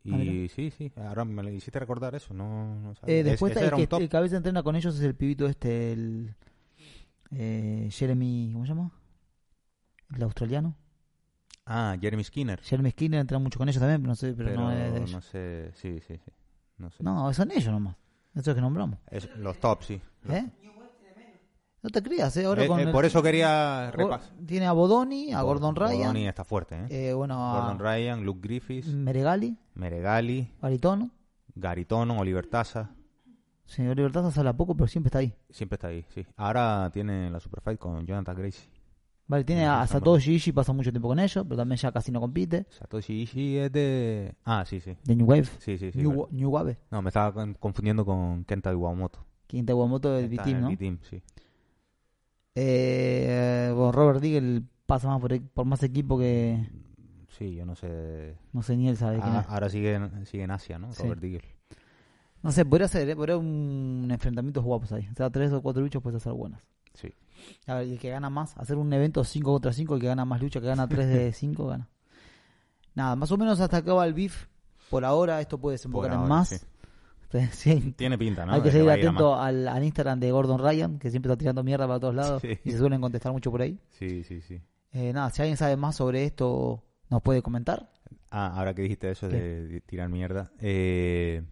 Ah. 0.10 0.18
Y 0.24 0.48
sí, 0.48 0.72
sí, 0.72 0.92
ahora 0.96 1.26
me 1.26 1.44
lo 1.44 1.50
hiciste 1.50 1.78
recordar 1.78 2.16
eso, 2.16 2.34
no, 2.34 2.76
no 2.80 2.96
sabía. 2.96 3.16
Eh, 3.18 3.24
después 3.24 3.52
ese 3.52 3.60
está 3.60 3.68
era 3.76 3.82
el 3.82 3.88
que 3.90 4.04
el 4.04 4.08
cabeza 4.10 4.38
entrena 4.38 4.64
con 4.64 4.76
ellos 4.78 4.96
es 4.96 5.02
el 5.02 5.16
pibito 5.16 5.46
este, 5.48 5.92
el 5.92 6.36
eh, 7.32 7.90
Jeremy, 7.92 8.52
¿cómo 8.54 8.66
se 8.66 8.70
llama? 8.70 8.92
El 10.16 10.24
australiano. 10.24 10.76
Ah, 11.66 11.98
Jeremy 12.00 12.24
Skinner. 12.24 12.62
Jeremy 12.62 12.92
Skinner 12.92 13.20
entrena 13.20 13.44
mucho 13.44 13.58
con 13.60 13.68
ellos 13.68 13.80
también, 13.82 14.00
pero 14.00 14.10
no 14.10 14.16
sé, 14.16 14.34
pero, 14.36 14.50
Pero, 14.50 14.62
no 14.62 14.72
es 14.72 14.92
de 14.94 14.98
ellos. 15.00 15.12
no 15.12 15.22
sé, 15.22 15.72
sí, 15.74 16.00
sí, 16.08 16.18
sí. 16.24 16.32
No 16.78 16.92
sé. 16.92 17.04
No, 17.04 17.34
son 17.34 17.52
ellos 17.52 17.72
nomás. 17.74 17.96
Esos 18.36 18.54
que 18.54 18.62
nombramos. 18.62 19.00
Es- 19.10 19.30
los 19.38 19.58
top, 19.60 19.82
sí. 19.84 20.02
¿Eh? 20.30 20.46
No 21.82 21.90
te 21.92 22.02
creas, 22.02 22.36
¿eh? 22.38 22.46
Ahora 22.46 22.64
Eh, 22.64 22.68
con 22.68 22.80
eh, 22.80 22.84
el- 22.84 22.92
por 22.92 23.06
eso 23.06 23.22
quería 23.22 23.92
repasar. 23.92 24.34
Tiene 24.46 24.66
a 24.66 24.72
Bodoni, 24.72 25.34
a 25.34 25.42
Gordon 25.44 25.76
Ryan, 25.76 25.98
Gordon 26.08 26.18
está 26.18 26.44
fuerte, 26.44 26.76
¿eh? 26.90 27.10
eh, 27.10 27.14
bueno, 27.14 27.36
a 27.36 27.60
Gordon 27.60 27.80
Ryan, 27.80 28.24
Luke 28.26 28.40
Griffiths, 28.42 28.88
Meregali, 28.88 29.56
Meregali, 29.76 30.52
Baritono. 30.60 31.12
Garitono, 31.54 32.18
Oliver 32.20 32.48
Taza. 32.48 32.90
Señor 33.66 33.96
Libertad 33.98 34.30
sale 34.32 34.50
a 34.50 34.54
poco, 34.58 34.76
pero 34.76 34.88
siempre 34.88 35.10
está 35.10 35.20
ahí. 35.20 35.34
Siempre 35.50 35.76
está 35.76 35.88
ahí, 35.88 36.06
sí. 36.10 36.26
Ahora 36.38 36.90
tiene 36.92 37.30
la 37.30 37.40
Superfight 37.40 37.80
con 37.80 38.06
Jonathan 38.06 38.36
Gracie. 38.36 38.68
Vale, 39.28 39.44
tiene 39.44 39.66
a 39.66 39.88
Satoshi 39.88 40.36
Ishii, 40.36 40.54
pasa 40.54 40.72
mucho 40.72 40.92
tiempo 40.92 41.08
con 41.08 41.20
ellos, 41.20 41.44
pero 41.48 41.58
también 41.58 41.78
ya 41.78 41.92
casi 41.92 42.12
no 42.12 42.20
compite. 42.22 42.68
Satoshi 42.70 43.22
Ishii 43.24 43.58
es 43.58 43.72
de... 43.72 44.36
Ah, 44.44 44.64
sí, 44.68 44.80
sí. 44.80 44.96
De 45.04 45.16
New 45.16 45.26
Wave, 45.28 45.46
Sí, 45.60 45.78
sí, 45.80 45.92
sí. 45.92 45.98
New, 45.98 46.50
Wave. 46.52 46.78
No, 46.92 47.02
me 47.02 47.10
estaba 47.10 47.34
con- 47.34 47.56
confundiendo 47.56 48.06
con 48.06 48.44
Kenta 48.46 48.72
Iwamoto. 48.72 49.26
Quinta 49.48 49.74
Guamoto 49.74 50.12
del 50.12 50.28
B-Team, 50.30 50.62
¿no? 50.62 50.70
B-Team, 50.70 51.00
sí. 51.10 51.22
Eh, 52.56 53.72
bueno, 53.76 53.92
Robert 53.92 54.22
Diggle 54.22 54.64
pasa 54.86 55.08
más 55.08 55.20
por, 55.20 55.40
por 55.42 55.66
más 55.66 55.84
equipo 55.84 56.18
que 56.18 56.68
Sí, 57.38 57.54
yo 57.56 57.66
no 57.66 57.76
sé... 57.76 58.38
no 58.54 58.62
sé 58.62 58.78
ni 58.78 58.88
él 58.88 58.96
sabe 58.98 59.20
quién 59.20 59.36
Ah, 59.36 59.42
es. 59.42 59.48
ahora 59.50 59.70
sigue 59.70 59.94
en, 59.96 60.26
sigue 60.26 60.44
en 60.44 60.52
Asia, 60.52 60.80
¿no? 60.80 60.94
Sí. 60.94 61.04
Robert 61.04 61.22
Diggle. 61.22 61.56
No 62.44 62.52
sé, 62.52 62.64
podría 62.64 62.88
ser, 62.88 63.10
¿eh? 63.10 63.16
podría 63.16 63.38
un 63.38 64.08
enfrentamientos 64.10 64.64
guapos 64.64 64.92
ahí. 64.94 65.08
O 65.12 65.16
sea, 65.16 65.30
tres 65.30 65.52
o 65.52 65.62
cuatro 65.62 65.82
luchas 65.82 66.02
puede 66.02 66.20
ser 66.20 66.32
buenas. 66.34 66.62
Sí. 66.96 67.14
A 67.68 67.76
ver, 67.76 67.88
y 67.88 67.92
el 67.94 68.00
que 68.00 68.10
gana 68.10 68.30
más, 68.30 68.58
hacer 68.58 68.78
un 68.78 68.92
evento 68.94 69.24
5 69.24 69.52
contra 69.52 69.72
5, 69.74 69.96
el 69.96 70.02
que 70.02 70.08
gana 70.08 70.26
más 70.26 70.42
lucha, 70.42 70.60
que 70.60 70.68
gana 70.68 70.88
3 70.88 71.08
de 71.08 71.34
5, 71.34 71.68
gana. 71.68 71.88
Nada, 72.96 73.16
más 73.16 73.32
o 73.32 73.38
menos 73.38 73.60
hasta 73.60 73.78
acá 73.78 73.94
va 73.94 74.06
el 74.06 74.14
beef. 74.14 74.48
Por 74.90 75.04
ahora 75.04 75.42
esto 75.42 75.58
puede 75.58 75.76
desembocar 75.76 76.14
en 76.14 76.28
más. 76.28 76.50
sí. 76.50 76.58
Entonces, 77.24 77.56
sí, 77.56 77.94
Tiene 77.98 78.18
pinta, 78.18 78.46
¿no? 78.46 78.54
hay 78.54 78.62
que 78.62 78.72
seguir 78.72 78.90
atento 78.90 79.36
al, 79.36 79.68
al 79.68 79.84
Instagram 79.84 80.20
de 80.20 80.32
Gordon 80.32 80.60
Ryan, 80.60 81.00
que 81.00 81.10
siempre 81.10 81.32
está 81.32 81.38
tirando 81.40 81.64
mierda 81.64 81.88
para 81.88 82.00
todos 82.00 82.16
lados 82.16 82.42
Sí. 82.42 82.58
y 82.64 82.72
se 82.72 82.78
suelen 82.78 83.02
contestar 83.02 83.32
mucho 83.34 83.52
por 83.52 83.62
ahí. 83.62 83.80
Sí, 83.90 84.24
sí, 84.24 84.42
sí. 84.42 84.62
Eh, 84.92 85.12
nada, 85.12 85.30
si 85.32 85.42
alguien 85.42 85.58
sabe 85.58 85.76
más 85.76 85.96
sobre 85.98 86.24
esto, 86.24 86.84
nos 87.10 87.22
puede 87.22 87.42
comentar. 87.42 87.92
Ah, 88.32 88.54
ahora 88.56 88.74
que 88.74 88.84
dijiste 88.84 89.10
eso 89.12 89.28
de, 89.28 89.68
de 89.68 89.82
tirar 89.82 90.08
mierda, 90.08 90.52
eh, 90.60 91.44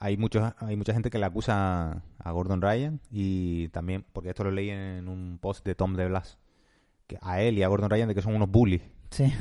hay 0.00 0.16
muchos, 0.16 0.52
hay 0.58 0.76
mucha 0.76 0.92
gente 0.94 1.10
que 1.10 1.18
le 1.18 1.26
acusa 1.26 2.02
a 2.22 2.30
Gordon 2.30 2.62
Ryan 2.62 3.00
y 3.10 3.68
también, 3.68 4.04
porque 4.12 4.30
esto 4.30 4.44
lo 4.44 4.50
leí 4.50 4.70
en 4.70 5.08
un 5.08 5.38
post 5.40 5.64
de 5.64 5.74
Tom 5.74 5.94
de 5.94 6.08
Blas, 6.08 6.38
que 7.06 7.18
a 7.20 7.40
él 7.40 7.58
y 7.58 7.62
a 7.62 7.68
Gordon 7.68 7.90
Ryan 7.90 8.08
de 8.08 8.14
que 8.14 8.22
son 8.22 8.34
unos 8.34 8.50
bullies, 8.50 8.82
Sí, 9.10 9.32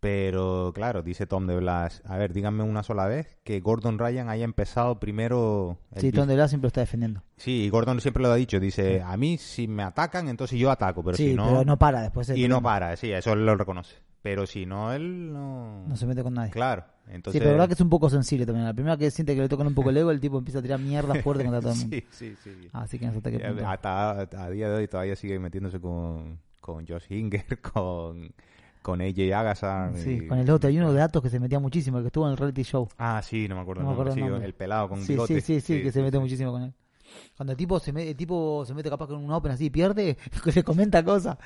Pero 0.00 0.70
claro, 0.74 1.02
dice 1.02 1.26
Tom 1.26 1.46
de 1.48 1.56
Blas, 1.56 2.02
a 2.06 2.16
ver, 2.16 2.32
díganme 2.32 2.62
una 2.62 2.84
sola 2.84 3.06
vez 3.08 3.36
que 3.42 3.58
Gordon 3.58 3.98
Ryan 3.98 4.28
haya 4.28 4.44
empezado 4.44 5.00
primero... 5.00 5.78
el 5.92 6.00
Sí. 6.02 6.12
Tom 6.12 6.28
de 6.28 6.34
Blas 6.34 6.50
siempre 6.50 6.66
lo 6.66 6.68
está 6.68 6.82
defendiendo. 6.82 7.22
Sí, 7.36 7.64
y 7.64 7.68
Gordon 7.68 8.00
siempre 8.00 8.22
lo 8.22 8.30
ha 8.30 8.36
dicho, 8.36 8.60
dice, 8.60 9.02
a 9.02 9.16
mí 9.16 9.38
si 9.38 9.66
me 9.66 9.82
atacan, 9.82 10.28
entonces 10.28 10.58
yo 10.58 10.70
ataco, 10.70 11.02
pero 11.02 11.16
sí, 11.16 11.30
si 11.30 11.34
no... 11.34 11.46
pero 11.48 11.64
no 11.64 11.76
para 11.78 12.02
después. 12.02 12.30
y 12.30 12.46
no 12.46 12.62
para, 12.62 12.96
sí, 12.96 13.10
eso 13.10 13.32
él 13.32 13.44
lo 13.44 13.56
reconoce. 13.56 13.96
Pero 14.22 14.46
si 14.46 14.66
no, 14.66 14.92
él 14.92 15.32
no... 15.32 15.84
No 15.86 15.96
se 15.96 16.06
mete 16.06 16.22
con 16.22 16.34
nadie. 16.34 16.50
Claro, 16.52 16.84
entonces... 17.08 17.32
Sí, 17.32 17.38
pero 17.38 17.50
la 17.52 17.54
verdad 17.56 17.68
que 17.68 17.74
es 17.74 17.80
un 17.80 17.88
poco 17.90 18.08
sensible 18.10 18.46
también. 18.46 18.66
La 18.66 18.74
primera 18.74 18.96
que 18.96 19.10
siente 19.10 19.34
que 19.34 19.40
le 19.40 19.48
tocan 19.48 19.66
un 19.66 19.74
poco 19.74 19.90
el 19.90 19.96
ego, 19.96 20.10
el 20.12 20.20
tipo 20.20 20.38
empieza 20.38 20.60
a 20.60 20.62
tirar 20.62 20.78
mierda 20.78 21.14
fuerte 21.22 21.42
contra 21.44 21.60
todo 21.60 21.72
el 21.72 21.78
mundo. 21.80 21.96
sí, 22.10 22.34
sí, 22.42 22.52
sí. 22.60 22.68
Así 22.72 22.98
que 23.00 23.06
hasta 23.06 23.30
qué 23.32 23.38
punto. 23.40 23.66
Hasta 23.66 24.20
a 24.20 24.50
día 24.50 24.68
de 24.70 24.76
hoy 24.76 24.88
todavía 24.88 25.16
sigue 25.16 25.38
metiéndose 25.38 25.80
con, 25.80 26.38
con 26.60 26.86
Josh 26.86 27.06
Hinger, 27.10 27.60
con, 27.72 28.32
con 28.88 29.00
AJ 29.02 29.32
Agassi. 29.34 30.02
Sí, 30.02 30.10
y- 30.22 30.26
con 30.26 30.38
el 30.38 30.48
otro. 30.50 30.68
Hay 30.68 30.78
uno 30.78 30.92
de 30.92 30.98
datos 30.98 31.22
que 31.22 31.28
se 31.28 31.38
metía 31.38 31.58
muchísimo, 31.58 31.98
el 31.98 32.04
que 32.04 32.08
estuvo 32.08 32.24
en 32.26 32.32
el 32.32 32.36
reality 32.38 32.62
show. 32.62 32.88
Ah, 32.96 33.20
sí, 33.22 33.46
no 33.48 33.54
me 33.56 33.60
acuerdo. 33.60 33.82
No 33.82 33.88
me 33.88 33.92
acuerdo 33.92 34.12
sí, 34.14 34.20
el 34.20 34.54
pelado 34.54 34.88
con 34.88 35.02
Sí, 35.02 35.12
bigote. 35.12 35.40
sí, 35.40 35.60
sí, 35.60 35.60
sí, 35.60 35.82
que 35.82 35.92
se 35.92 36.00
mete 36.02 36.18
muchísimo 36.18 36.52
con 36.52 36.62
él. 36.62 36.74
Cuando 37.36 37.52
el 37.52 37.56
tipo 37.58 37.78
se 37.80 37.92
mete, 37.92 38.10
el 38.10 38.16
tipo 38.16 38.64
se 38.66 38.74
mete 38.74 38.88
capaz 38.90 39.06
con 39.06 39.22
un 39.22 39.30
open 39.30 39.52
así 39.52 39.66
y 39.66 39.70
pierde, 39.70 40.16
que 40.44 40.52
le 40.52 40.62
comenta 40.64 41.04
cosas. 41.04 41.36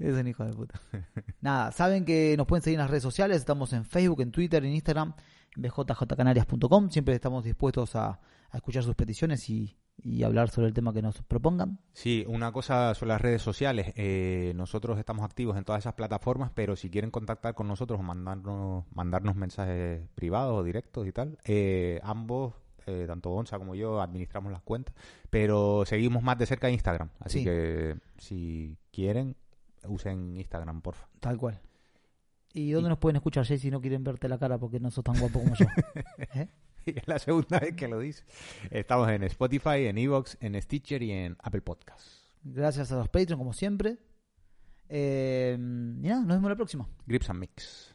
Es 0.00 0.14
un 0.14 0.26
hijo 0.26 0.44
de 0.44 0.52
puta. 0.52 0.80
Nada, 1.40 1.72
saben 1.72 2.04
que 2.04 2.34
nos 2.36 2.46
pueden 2.46 2.62
seguir 2.62 2.76
en 2.78 2.82
las 2.82 2.90
redes 2.90 3.02
sociales, 3.02 3.36
estamos 3.38 3.72
en 3.72 3.84
Facebook, 3.84 4.20
en 4.22 4.30
Twitter, 4.32 4.64
en 4.64 4.72
Instagram, 4.72 5.14
bjjcanarias.com. 5.56 6.90
Siempre 6.90 7.14
estamos 7.14 7.44
dispuestos 7.44 7.94
a, 7.96 8.20
a 8.50 8.56
escuchar 8.56 8.82
sus 8.82 8.94
peticiones 8.94 9.48
y, 9.50 9.76
y 10.04 10.22
hablar 10.24 10.50
sobre 10.50 10.68
el 10.68 10.74
tema 10.74 10.92
que 10.92 11.02
nos 11.02 11.22
propongan. 11.22 11.78
Sí, 11.92 12.24
una 12.28 12.50
cosa 12.52 12.94
sobre 12.94 13.10
las 13.10 13.20
redes 13.20 13.42
sociales. 13.42 13.92
eh, 13.96 14.52
nosotros 14.56 14.98
estamos 14.98 15.24
activos 15.24 15.56
en 15.56 15.64
todas 15.64 15.80
esas 15.82 15.94
plataformas, 15.94 16.50
pero 16.54 16.74
si 16.76 16.90
quieren 16.90 17.10
contactar 17.10 17.54
con 17.54 17.68
nosotros 17.68 18.00
o 18.00 18.02
mandarnos, 18.02 18.84
mandarnos 18.92 19.36
mensajes 19.36 20.08
privados 20.14 20.58
o 20.58 20.64
directos 20.64 21.06
y 21.06 21.12
tal, 21.12 21.38
eh, 21.44 22.00
ambos, 22.02 22.54
eh, 22.86 23.04
tanto 23.06 23.30
Gonza 23.30 23.58
como 23.58 23.74
yo, 23.76 24.00
administramos 24.00 24.50
las 24.50 24.62
cuentas, 24.62 24.94
pero 25.30 25.84
seguimos 25.86 26.22
más 26.22 26.36
de 26.38 26.46
cerca 26.46 26.68
Instagram. 26.70 27.10
Así 27.20 27.38
Sí. 27.38 27.44
que 27.44 27.96
si 28.18 28.76
quieren, 28.90 29.36
usen 29.86 30.36
Instagram, 30.36 30.80
porfa. 30.80 31.08
Tal 31.20 31.38
cual. 31.38 31.60
¿Y 32.54 32.70
dónde 32.72 32.88
nos 32.90 32.98
pueden 32.98 33.16
escuchar, 33.16 33.46
Jay, 33.46 33.58
si 33.58 33.70
no 33.70 33.80
quieren 33.80 34.04
verte 34.04 34.28
la 34.28 34.36
cara 34.38 34.58
porque 34.58 34.78
no 34.80 34.90
sos 34.90 35.04
tan 35.04 35.18
guapo 35.18 35.40
como 35.40 35.54
yo? 35.54 35.66
Y 36.86 36.98
es 36.98 37.06
la 37.06 37.18
segunda 37.18 37.58
vez 37.58 37.74
que 37.74 37.88
lo 37.88 38.00
dice. 38.00 38.24
Estamos 38.70 39.08
en 39.08 39.22
Spotify, 39.24 39.86
en 39.86 39.98
Evox, 39.98 40.36
en 40.40 40.60
Stitcher 40.60 41.02
y 41.02 41.12
en 41.12 41.36
Apple 41.42 41.62
Podcasts. 41.62 42.32
Gracias 42.42 42.90
a 42.92 42.96
los 42.96 43.08
Patreon, 43.08 43.38
como 43.38 43.52
siempre. 43.52 43.98
Eh, 44.88 45.56
y 45.58 46.08
nada, 46.08 46.20
nos 46.20 46.36
vemos 46.36 46.50
la 46.50 46.56
próxima. 46.56 46.88
Grips 47.06 47.30
and 47.30 47.40
Mix. 47.40 47.94